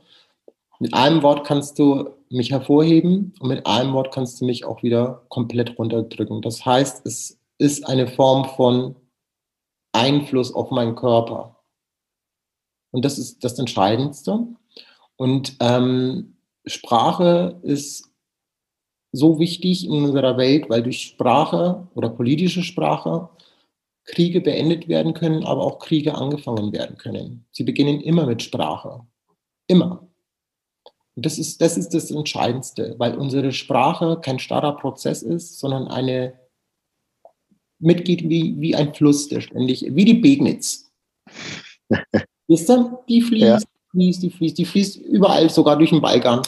[0.80, 4.84] mit einem Wort kannst du mich hervorheben und mit einem Wort kannst du mich auch
[4.84, 6.42] wieder komplett runterdrücken.
[6.42, 8.96] Das heißt, es ist eine Form von
[9.92, 11.64] Einfluss auf meinen Körper.
[12.92, 14.48] Und das ist das Entscheidendste.
[15.16, 18.14] Und ähm, Sprache ist
[19.12, 23.30] so wichtig in unserer Welt, weil durch Sprache oder politische Sprache
[24.08, 27.46] Kriege beendet werden können, aber auch Kriege angefangen werden können.
[27.52, 29.02] Sie beginnen immer mit Sprache.
[29.68, 30.08] Immer.
[31.16, 35.88] Und das ist, das ist das Entscheidendste, weil unsere Sprache kein starrer Prozess ist, sondern
[35.88, 36.40] eine
[37.80, 40.92] mitgeht wie, wie ein Fluss, der ständig, wie die Begnitz.
[42.48, 43.04] Wisst ihr?
[43.10, 43.60] Die fließt, ja.
[43.92, 46.42] fließt, die fließt, die fließt überall, sogar durch den Balkan.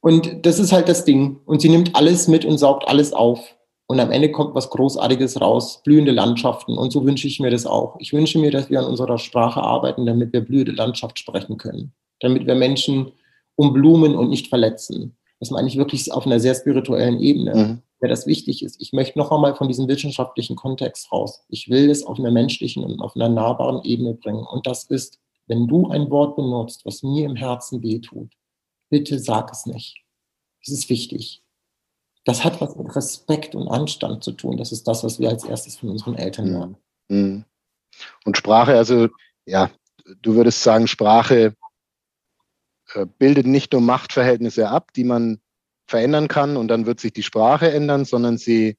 [0.00, 1.40] Und das ist halt das Ding.
[1.44, 3.54] Und sie nimmt alles mit und saugt alles auf.
[3.90, 6.78] Und am Ende kommt was Großartiges raus, blühende Landschaften.
[6.78, 7.96] Und so wünsche ich mir das auch.
[7.98, 11.92] Ich wünsche mir, dass wir an unserer Sprache arbeiten, damit wir blühende Landschaft sprechen können.
[12.20, 13.10] Damit wir Menschen
[13.56, 15.16] umblumen und nicht verletzen.
[15.40, 17.82] Das meine ich wirklich auf einer sehr spirituellen Ebene, mhm.
[18.00, 18.80] der das wichtig ist.
[18.80, 21.42] Ich möchte noch einmal von diesem wissenschaftlichen Kontext raus.
[21.48, 24.46] Ich will es auf einer menschlichen und auf einer nahbaren Ebene bringen.
[24.46, 25.18] Und das ist,
[25.48, 28.30] wenn du ein Wort benutzt, was mir im Herzen wehtut,
[28.88, 29.96] bitte sag es nicht.
[30.64, 31.42] Das ist wichtig
[32.24, 34.56] das hat was mit Respekt und Anstand zu tun.
[34.56, 36.52] Das ist das, was wir als erstes von unseren Eltern mhm.
[36.52, 36.76] lernen.
[37.08, 37.44] Mhm.
[38.24, 39.08] Und Sprache, also
[39.46, 39.70] ja,
[40.22, 41.54] du würdest sagen, Sprache
[42.94, 45.40] äh, bildet nicht nur Machtverhältnisse ab, die man
[45.86, 48.76] verändern kann und dann wird sich die Sprache ändern, sondern sie,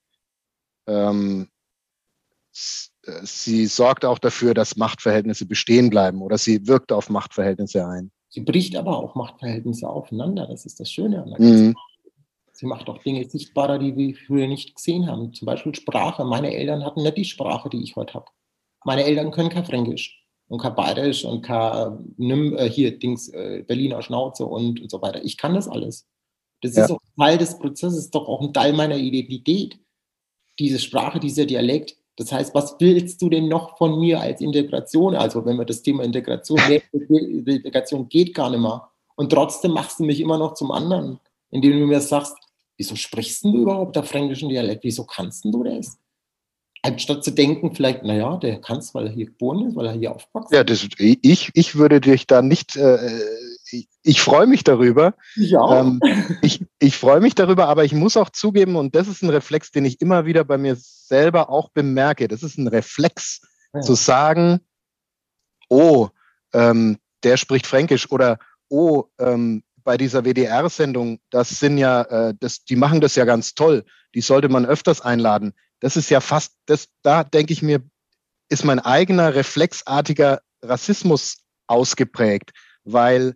[0.86, 1.48] ähm,
[3.04, 8.10] äh, sie sorgt auch dafür, dass Machtverhältnisse bestehen bleiben oder sie wirkt auf Machtverhältnisse ein.
[8.30, 10.46] Sie bricht aber auch Machtverhältnisse aufeinander.
[10.46, 11.74] Das ist das Schöne an der ganzen mhm.
[12.62, 15.34] Sie macht auch Dinge sichtbarer, die wir früher nicht gesehen haben.
[15.34, 16.24] Zum Beispiel Sprache.
[16.24, 18.26] Meine Eltern hatten nicht die Sprache, die ich heute habe.
[18.84, 23.64] Meine Eltern können kein Fränkisch und kein Bayerisch und kein nimm, äh, hier Dings äh,
[23.66, 25.24] Berliner Schnauze und, und so weiter.
[25.24, 26.06] Ich kann das alles.
[26.60, 26.84] Das ja.
[26.84, 29.80] ist auch Teil des Prozesses, doch auch ein Teil meiner Identität.
[30.60, 31.96] Diese Sprache, dieser Dialekt.
[32.14, 35.16] Das heißt, was willst du denn noch von mir als Integration?
[35.16, 36.60] Also, wenn wir das Thema Integration,
[36.92, 38.88] Integration geht gar nicht mehr.
[39.16, 41.18] Und trotzdem machst du mich immer noch zum anderen,
[41.50, 42.36] indem du mir sagst,
[42.82, 44.82] Wieso sprichst du überhaupt der fränkischen Dialekt?
[44.82, 45.98] Wieso kannst du das?
[46.82, 49.92] Anstatt zu denken, vielleicht, naja, der kann es, weil er hier geboren ist, weil er
[49.92, 50.52] hier aufwächst.
[50.52, 52.98] Ja, das, ich, ich würde dich da nicht, äh,
[53.70, 55.14] ich, ich freue mich darüber.
[55.36, 55.80] Ich auch.
[55.80, 56.00] Ähm,
[56.42, 59.70] ich ich freue mich darüber, aber ich muss auch zugeben, und das ist ein Reflex,
[59.70, 63.42] den ich immer wieder bei mir selber auch bemerke, das ist ein Reflex,
[63.74, 63.80] ja.
[63.80, 64.58] zu sagen,
[65.68, 66.08] oh,
[66.52, 72.64] ähm, der spricht Fränkisch oder oh, ähm, bei dieser WDR-Sendung, das sind ja, äh, das,
[72.64, 76.54] die machen das ja ganz toll, die sollte man öfters einladen das ist ja fast,
[76.66, 77.82] das, da denke ich mir,
[78.48, 82.52] ist mein eigener reflexartiger Rassismus ausgeprägt,
[82.84, 83.34] weil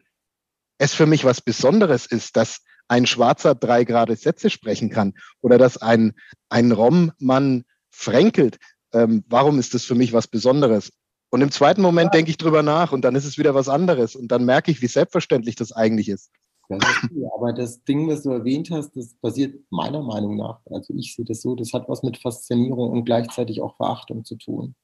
[0.79, 5.59] es für mich was Besonderes ist, dass ein Schwarzer drei gerade Sätze sprechen kann oder
[5.59, 6.15] dass ein,
[6.49, 8.59] ein Rom-Mann fränkelt.
[8.93, 10.93] Ähm, warum ist das für mich was Besonderes?
[11.31, 14.14] Und im zweiten Moment denke ich drüber nach und dann ist es wieder was anderes
[14.14, 16.31] und dann merke ich, wie selbstverständlich das eigentlich ist.
[16.68, 20.95] Das ist aber das Ding, was du erwähnt hast, das basiert meiner Meinung nach, also
[20.95, 24.74] ich sehe das so, das hat was mit Faszinierung und gleichzeitig auch Verachtung zu tun.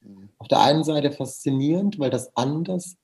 [0.00, 0.30] Mhm.
[0.38, 2.96] Auf der einen Seite faszinierend, weil das andersartig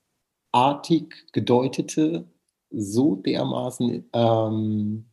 [1.31, 2.27] gedeutete
[2.71, 5.05] so dermaßen ähm,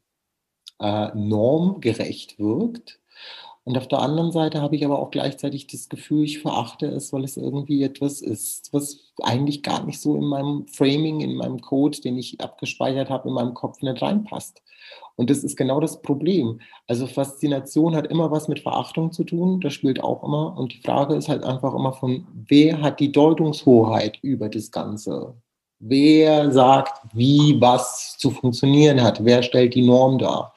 [0.81, 3.01] äh, normgerecht wirkt,
[3.65, 7.13] und auf der anderen Seite habe ich aber auch gleichzeitig das Gefühl, ich verachte es,
[7.13, 11.61] weil es irgendwie etwas ist, was eigentlich gar nicht so in meinem Framing, in meinem
[11.61, 14.63] Code, den ich abgespeichert habe, in meinem Kopf nicht reinpasst.
[15.17, 16.61] Und das ist genau das Problem.
[16.87, 20.57] Also Faszination hat immer was mit Verachtung zu tun, das spielt auch immer.
[20.57, 25.35] Und die Frage ist halt einfach immer von, wer hat die Deutungshoheit über das Ganze?
[25.79, 29.23] Wer sagt, wie was zu funktionieren hat?
[29.23, 30.55] Wer stellt die Norm dar?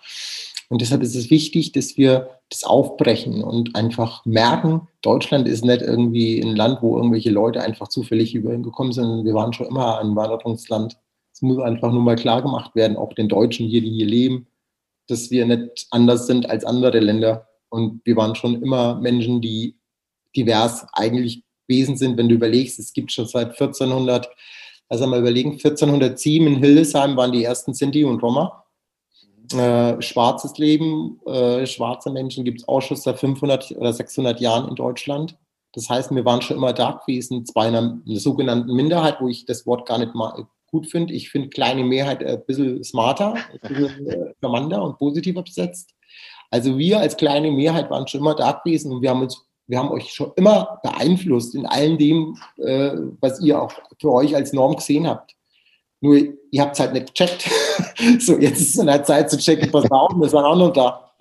[0.69, 5.81] Und deshalb ist es wichtig, dass wir das aufbrechen und einfach merken, Deutschland ist nicht
[5.81, 9.25] irgendwie ein Land, wo irgendwelche Leute einfach zufällig überhin gekommen sind.
[9.25, 10.97] Wir waren schon immer ein Wanderungsland.
[11.33, 14.47] Es muss einfach nur mal klar gemacht werden, auch den Deutschen hier, die hier leben,
[15.07, 17.47] dass wir nicht anders sind als andere Länder.
[17.69, 19.75] Und wir waren schon immer Menschen, die
[20.35, 22.17] divers eigentlich gewesen sind.
[22.17, 24.29] Wenn du überlegst, es gibt schon seit 1400,
[24.89, 28.62] also mal überlegen, 1407 in Hildesheim waren die ersten Sinti und Roma
[29.51, 34.69] äh, schwarzes Leben, äh, schwarze Menschen gibt es auch schon seit 500 oder 600 Jahren
[34.69, 35.37] in Deutschland.
[35.73, 39.45] Das heißt, wir waren schon immer da gewesen, bei einer, einer sogenannten Minderheit, wo ich
[39.45, 41.13] das Wort gar nicht mal gut finde.
[41.13, 45.93] Ich finde kleine Mehrheit ein bisschen smarter, ein bisschen äh, und positiver besetzt.
[46.51, 49.79] Also wir als kleine Mehrheit waren schon immer da gewesen und wir haben uns wir
[49.79, 52.91] haben euch schon immer beeinflusst in allem dem, äh,
[53.21, 55.35] was ihr auch für euch als Norm gesehen habt.
[56.03, 56.17] Nur
[56.51, 57.49] ihr habt es halt nicht gecheckt.
[58.19, 60.57] so, jetzt ist es in der Zeit zu checken, pass mal auf, wir sind auch
[60.57, 61.13] noch da.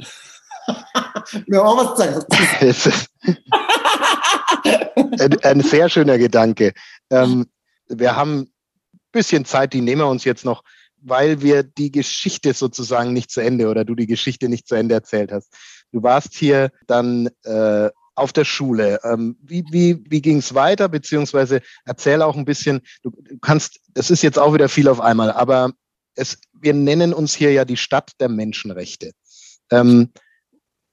[1.46, 2.92] wir haben auch was zu
[5.22, 6.72] ein, ein sehr schöner Gedanke.
[7.10, 7.46] Ähm,
[7.86, 8.50] wir haben ein
[9.12, 10.64] bisschen Zeit, die nehmen wir uns jetzt noch,
[10.96, 14.96] weil wir die Geschichte sozusagen nicht zu Ende oder du die Geschichte nicht zu Ende
[14.96, 15.54] erzählt hast.
[15.92, 19.00] Du warst hier dann äh, auf der Schule.
[19.04, 20.88] Ähm, wie wie, wie ging es weiter?
[20.88, 25.30] Beziehungsweise erzähl auch ein bisschen, du kannst, es ist jetzt auch wieder viel auf einmal,
[25.30, 25.72] aber
[26.14, 29.12] es, wir nennen uns hier ja die Stadt der Menschenrechte.
[29.70, 30.12] Ähm,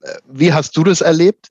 [0.01, 1.49] äh, wie hast du das erlebt?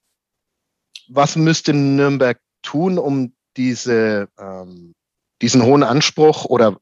[1.08, 4.94] Was müsste Nürnberg tun, um diese, ähm,
[5.42, 6.80] diesen hohen Anspruch oder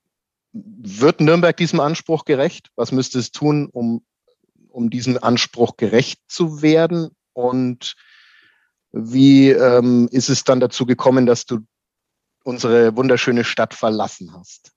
[0.53, 2.71] wird Nürnberg diesem Anspruch gerecht?
[2.77, 4.05] Was müsste es tun, um,
[4.69, 7.11] um diesem Anspruch gerecht zu werden?
[7.33, 7.97] Und
[8.93, 11.61] wie ähm, ist es dann dazu gekommen, dass du
[12.45, 14.73] unsere wunderschöne Stadt verlassen hast?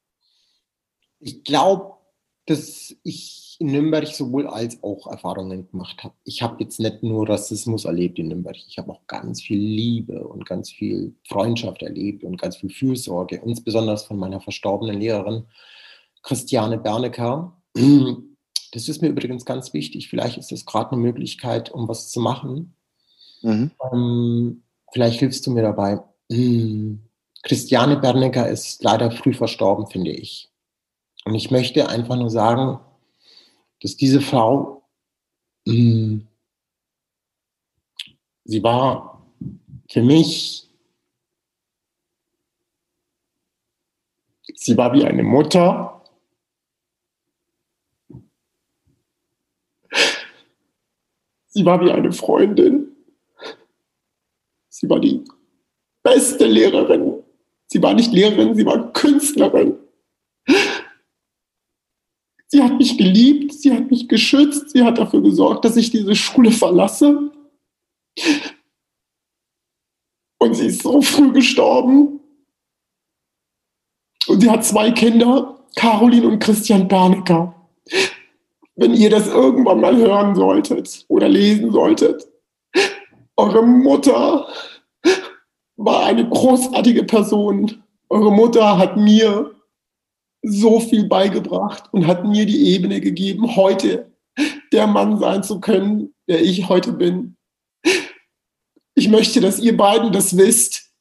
[1.19, 1.97] Ich glaube,
[2.45, 6.15] dass ich in Nürnberg sowohl als auch Erfahrungen gemacht habe.
[6.23, 10.25] Ich habe jetzt nicht nur Rassismus erlebt in Nürnberg, ich habe auch ganz viel Liebe
[10.25, 15.45] und ganz viel Freundschaft erlebt und ganz viel Fürsorge, insbesondere von meiner verstorbenen Lehrerin
[16.23, 17.61] Christiane Bernecker.
[18.71, 20.09] Das ist mir übrigens ganz wichtig.
[20.09, 22.75] Vielleicht ist das gerade eine Möglichkeit, um was zu machen,
[23.41, 23.71] Mhm.
[23.91, 25.99] Ähm, vielleicht hilfst du mir dabei.
[26.31, 27.01] Hm.
[27.43, 30.49] Christiane Bernecker ist leider früh verstorben, finde ich.
[31.25, 32.79] Und ich möchte einfach nur sagen,
[33.81, 34.83] dass diese Frau,
[35.67, 36.27] hm,
[38.43, 39.25] sie war
[39.89, 40.67] für mich,
[44.55, 46.03] sie war wie eine Mutter.
[51.47, 52.78] Sie war wie eine Freundin.
[54.79, 55.25] Sie war die
[56.03, 57.21] beste Lehrerin.
[57.67, 59.77] Sie war nicht Lehrerin, sie war Künstlerin.
[62.47, 66.15] Sie hat mich geliebt, sie hat mich geschützt, sie hat dafür gesorgt, dass ich diese
[66.15, 67.29] Schule verlasse.
[70.39, 72.21] Und sie ist so früh gestorben.
[74.27, 77.53] Und sie hat zwei Kinder, Caroline und Christian Bernecker.
[78.75, 82.28] Wenn ihr das irgendwann mal hören solltet oder lesen solltet,
[83.39, 84.47] eure Mutter
[85.77, 87.81] war eine großartige Person.
[88.09, 89.55] Eure Mutter hat mir
[90.41, 94.11] so viel beigebracht und hat mir die Ebene gegeben, heute
[94.73, 97.37] der Mann sein zu können, der ich heute bin.
[98.95, 100.91] Ich möchte, dass ihr beiden das wisst.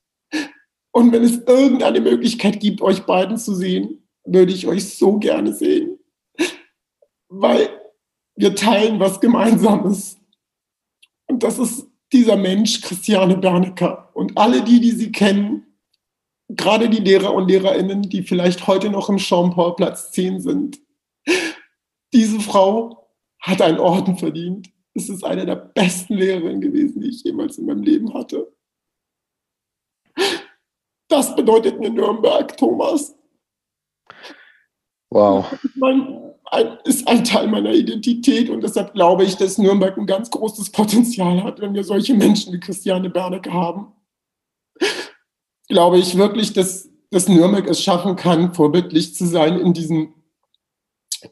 [0.93, 5.53] Und wenn es irgendeine Möglichkeit gibt, euch beiden zu sehen, würde ich euch so gerne
[5.53, 5.99] sehen.
[7.28, 7.68] Weil
[8.36, 10.18] wir teilen was Gemeinsames.
[11.26, 14.11] Und das ist dieser Mensch, Christiane Bernecker.
[14.14, 15.66] Und alle die, die sie kennen,
[16.48, 20.78] gerade die Lehrer und Lehrerinnen, die vielleicht heute noch im Jean-Paul Platz 10 sind,
[22.12, 24.70] diese Frau hat einen Orden verdient.
[24.94, 28.52] Es ist eine der besten Lehrerinnen gewesen, die ich jemals in meinem Leben hatte.
[31.09, 33.16] Das bedeutet mir Nürnberg, Thomas.
[35.11, 35.46] Wow.
[35.76, 40.30] Mein, ein, ist ein Teil meiner Identität und deshalb glaube ich, dass Nürnberg ein ganz
[40.30, 43.92] großes Potenzial hat, wenn wir solche Menschen wie Christiane Bernecke haben.
[45.68, 50.14] Glaube ich wirklich, dass, dass Nürnberg es schaffen kann, vorbildlich zu sein in diesem,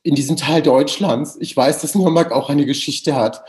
[0.03, 1.37] in diesem Teil Deutschlands.
[1.41, 3.45] Ich weiß, dass Nürnberg auch eine Geschichte hat,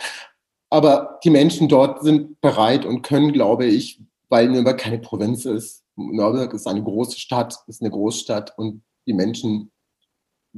[0.70, 5.84] aber die Menschen dort sind bereit und können, glaube ich, weil Nürnberg keine Provinz ist.
[5.96, 9.72] Nürnberg ist eine große Stadt, ist eine Großstadt und die Menschen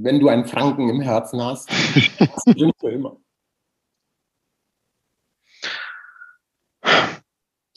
[0.02, 1.70] wenn du einen Franken im Herzen hast,
[2.46, 3.18] sind für immer.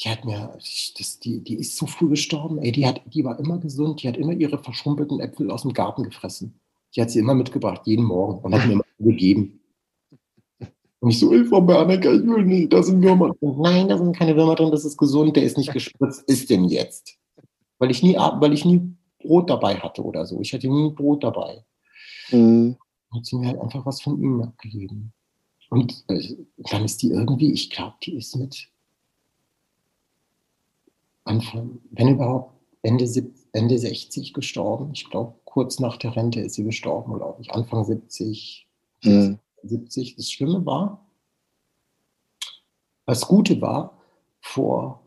[0.00, 0.58] Die hat mir,
[0.98, 4.08] das, die, die ist so früh gestorben, ey, die, hat, die war immer gesund, die
[4.08, 6.60] hat immer ihre verschrumpelten Äpfel aus dem Garten gefressen.
[6.94, 9.60] Die hat sie immer mitgebracht, jeden Morgen und hat mir immer gegeben.
[11.00, 13.56] Und ich so, Frau Bernecker, ich will nicht, da sind Würmer drin.
[13.58, 16.22] Nein, da sind keine Würmer drin, das ist gesund, der ist nicht gespritzt.
[16.28, 17.18] Ist denn jetzt?
[17.78, 20.40] Weil ich nie, weil ich nie Brot dabei hatte oder so.
[20.40, 21.64] Ich hatte nie Brot dabei.
[22.32, 22.76] Mhm.
[23.12, 25.12] Hat sie mir halt einfach was von ihm abgegeben.
[25.70, 26.36] Und äh,
[26.70, 28.68] dann ist die irgendwie, ich glaube, die ist mit
[31.24, 32.52] Anfang, wenn überhaupt,
[32.82, 33.06] Ende,
[33.52, 34.90] Ende 60 gestorben.
[34.92, 37.52] Ich glaube, kurz nach der Rente ist sie gestorben, glaube ich.
[37.52, 38.66] Anfang 70,
[39.04, 39.38] mhm.
[39.62, 40.16] 70.
[40.16, 41.06] Das Schlimme war,
[43.06, 43.98] das Gute war,
[44.40, 45.06] vor,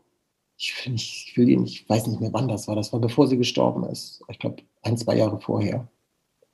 [0.56, 3.84] ich, ich, will, ich weiß nicht mehr, wann das war, das war bevor sie gestorben
[3.84, 4.22] ist.
[4.28, 5.86] Ich glaube, ein, zwei Jahre vorher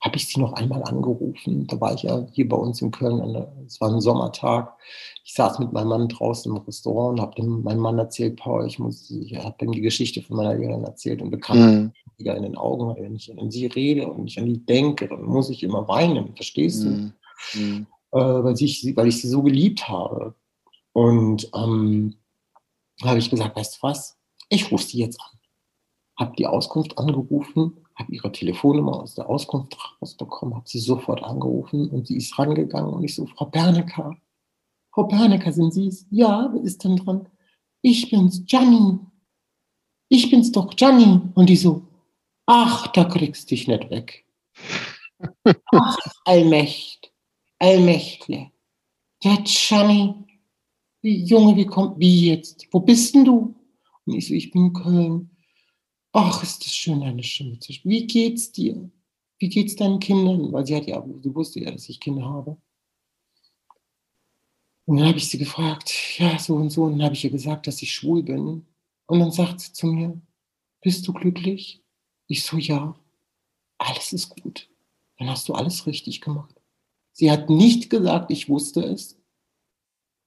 [0.03, 1.67] habe ich sie noch einmal angerufen.
[1.69, 3.21] Da war ich ja hier bei uns in Köln.
[3.67, 4.77] Es war ein Sommertag.
[5.25, 8.67] Ich saß mit meinem Mann draußen im Restaurant und habe dem meinem Mann erzählt, Paul,
[8.67, 11.93] ich muss, ich habe ihm die Geschichte von meiner Lehrerin erzählt und bekam mhm.
[12.17, 15.23] wieder in den Augen, wenn ich an sie rede und ich an die denke, dann
[15.23, 17.13] muss ich immer weinen, verstehst mhm.
[17.53, 17.61] du?
[17.61, 17.87] Mhm.
[18.11, 20.35] Äh, weil, ich, weil ich sie so geliebt habe.
[20.93, 22.17] Und ähm,
[23.05, 24.19] habe ich gesagt, weißt du was?
[24.49, 25.39] Ich rufe sie jetzt an.
[26.19, 31.89] Habe die Auskunft angerufen habe ihre Telefonnummer aus der Auskunft rausbekommen, habe sie sofort angerufen
[31.91, 34.17] und sie ist rangegangen und ich so, Frau Bernecker,
[34.93, 36.07] Frau Bernecker, sind Sie es?
[36.11, 37.27] Ja, wer ist denn dran?
[37.81, 38.99] Ich bin's, Gianni.
[40.09, 41.23] Ich bin's doch, Gianni.
[41.35, 41.83] Und die so,
[42.47, 44.27] ach, da kriegst du dich nicht weg.
[45.73, 47.11] ach, Allmächt,
[47.59, 48.51] Allmächtle.
[49.25, 50.15] Der Gianni,
[51.01, 52.69] wie Junge, wie kommt, wie jetzt?
[52.71, 53.55] Wo bist denn du?
[54.05, 55.32] Und ich so, ich bin in Köln.
[56.13, 57.91] Ach, ist das schön, eine Stimme zu sprechen.
[57.91, 58.91] Wie geht's dir?
[59.39, 60.53] Wie geht's deinen Kindern?
[60.53, 62.57] Weil sie hat ja, sie wusste ja, dass ich Kinder habe.
[64.85, 66.85] Und dann habe ich sie gefragt, ja, so und so.
[66.85, 68.67] Und dann habe ich ihr gesagt, dass ich schwul bin.
[69.07, 70.21] Und dann sagt sie zu mir,
[70.83, 71.83] bist du glücklich?
[72.27, 72.95] Ich so, ja.
[73.79, 74.69] Alles ist gut.
[75.19, 76.55] Dann hast du alles richtig gemacht.
[77.13, 79.19] Sie hat nicht gesagt, ich wusste es.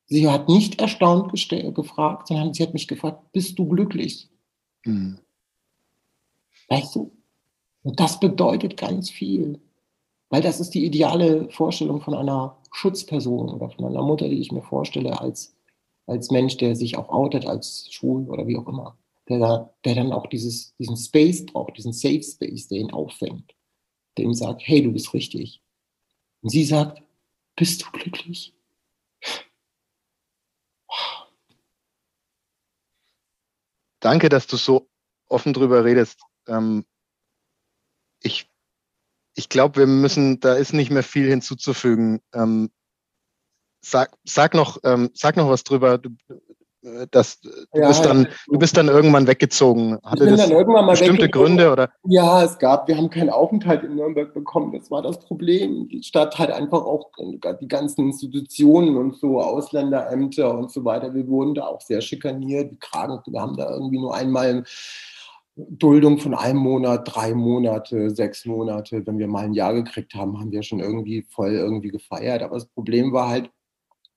[0.07, 4.29] Sie hat nicht erstaunt gefragt, sondern sie hat mich gefragt, bist du glücklich?
[4.85, 5.19] Mhm.
[6.67, 7.11] Weißt du?
[7.83, 9.59] Und das bedeutet ganz viel.
[10.29, 14.51] Weil das ist die ideale Vorstellung von einer Schutzperson oder von einer Mutter, die ich
[14.51, 15.55] mir vorstelle als,
[16.07, 18.97] als Mensch, der sich auch outet als schwul oder wie auch immer.
[19.29, 23.55] Der, der dann auch dieses, diesen Space braucht, diesen Safe Space, der ihn auffängt.
[24.17, 25.61] Der ihm sagt, hey, du bist richtig.
[26.41, 27.01] Und sie sagt,
[27.55, 28.53] bist du glücklich?
[33.99, 34.87] Danke, dass du so
[35.27, 36.85] offen drüber redest ähm,
[38.21, 38.49] ich,
[39.35, 42.21] ich glaube, wir müssen, da ist nicht mehr viel hinzuzufügen.
[42.33, 42.71] Ähm,
[43.81, 45.97] sag, sag, noch, ähm, sag noch was drüber.
[45.97, 46.09] Du,
[46.85, 49.99] äh, das, du, ja, bist dann, du bist dann irgendwann weggezogen.
[50.03, 50.49] Hatte das
[50.87, 51.71] bestimmte Gründe?
[51.71, 51.91] Oder?
[52.05, 54.73] Ja, es gab, wir haben keinen Aufenthalt in Nürnberg bekommen.
[54.77, 55.87] Das war das Problem.
[55.89, 57.11] Die Stadt hat einfach auch
[57.61, 61.13] die ganzen Institutionen und so, Ausländerämter und so weiter.
[61.13, 62.71] Wir wurden da auch sehr schikaniert.
[62.71, 64.63] Wir haben da irgendwie nur einmal
[65.55, 69.05] Duldung von einem Monat, drei Monate, sechs Monate.
[69.05, 72.43] Wenn wir mal ein Jahr gekriegt haben, haben wir schon irgendwie voll irgendwie gefeiert.
[72.43, 73.49] Aber das Problem war halt,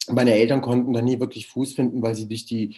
[0.08, 2.76] meine Eltern konnten da nie wirklich Fuß finden, weil sie durch die,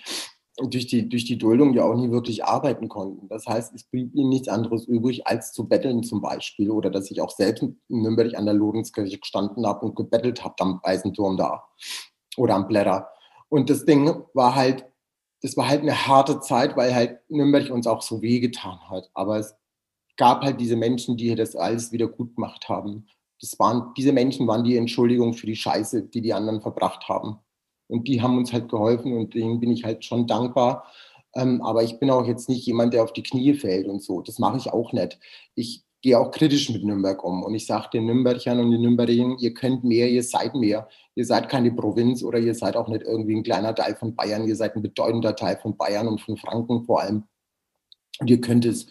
[0.58, 3.28] durch die, durch die Duldung ja auch nie wirklich arbeiten konnten.
[3.28, 6.70] Das heißt, es blieb ihnen nichts anderes übrig, als zu betteln zum Beispiel.
[6.70, 10.56] Oder dass ich auch selbst in Nürnberg an der Lorenskirche gestanden habe und gebettelt habe
[10.61, 11.64] am Eisenturm da
[12.36, 13.08] oder am Blätter.
[13.48, 14.84] Und das Ding war halt,
[15.43, 19.11] das war halt eine harte Zeit, weil halt Nürnberg uns auch so wehgetan hat.
[19.14, 19.55] Aber es
[20.16, 23.07] gab halt diese Menschen, die das alles wieder gut gemacht haben.
[23.41, 27.38] Das waren, diese Menschen waren die Entschuldigung für die Scheiße, die die anderen verbracht haben.
[27.88, 30.86] Und die haben uns halt geholfen und denen bin ich halt schon dankbar.
[31.34, 34.20] Ähm, aber ich bin auch jetzt nicht jemand, der auf die Knie fällt und so.
[34.20, 35.18] Das mache ich auch nicht.
[35.55, 37.42] Ich gehe auch kritisch mit Nürnberg um.
[37.42, 40.88] Und ich sage den Nürnbergern und den Nürnbergern, ihr könnt mehr, ihr seid mehr.
[41.14, 44.46] Ihr seid keine Provinz oder ihr seid auch nicht irgendwie ein kleiner Teil von Bayern.
[44.46, 47.24] Ihr seid ein bedeutender Teil von Bayern und von Franken vor allem.
[48.20, 48.86] Und ihr könnt es.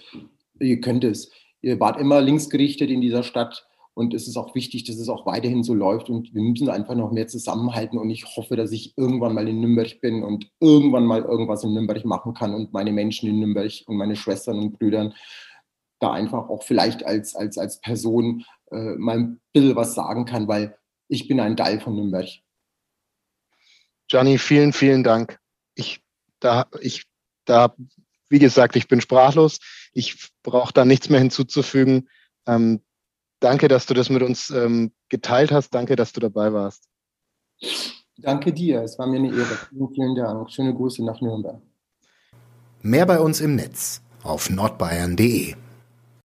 [0.59, 1.31] Ihr könnt es.
[1.61, 3.65] Ihr wart immer linksgerichtet in dieser Stadt.
[3.95, 6.09] Und es ist auch wichtig, dass es auch weiterhin so läuft.
[6.09, 7.97] Und wir müssen einfach noch mehr zusammenhalten.
[7.97, 11.73] Und ich hoffe, dass ich irgendwann mal in Nürnberg bin und irgendwann mal irgendwas in
[11.73, 15.13] Nürnberg machen kann und meine Menschen in Nürnberg und meine Schwestern und Brüdern
[15.99, 20.47] da einfach auch vielleicht als, als, als Person äh, mal ein bisschen was sagen kann,
[20.47, 20.77] weil
[21.07, 22.27] ich bin ein Teil von Nürnberg.
[24.07, 25.39] Gianni, vielen, vielen Dank.
[25.75, 26.01] Ich,
[26.39, 27.05] da, ich,
[27.45, 27.75] da,
[28.29, 29.59] wie gesagt, ich bin sprachlos.
[29.93, 32.09] Ich brauche da nichts mehr hinzuzufügen.
[32.47, 32.81] Ähm,
[33.39, 35.71] danke, dass du das mit uns ähm, geteilt hast.
[35.71, 36.87] Danke, dass du dabei warst.
[38.17, 38.81] Danke dir.
[38.81, 39.57] Es war mir eine Ehre.
[39.69, 40.51] Vielen, vielen Dank.
[40.51, 41.61] Schöne Grüße nach Nürnberg.
[42.81, 45.55] Mehr bei uns im Netz auf nordbayern.de.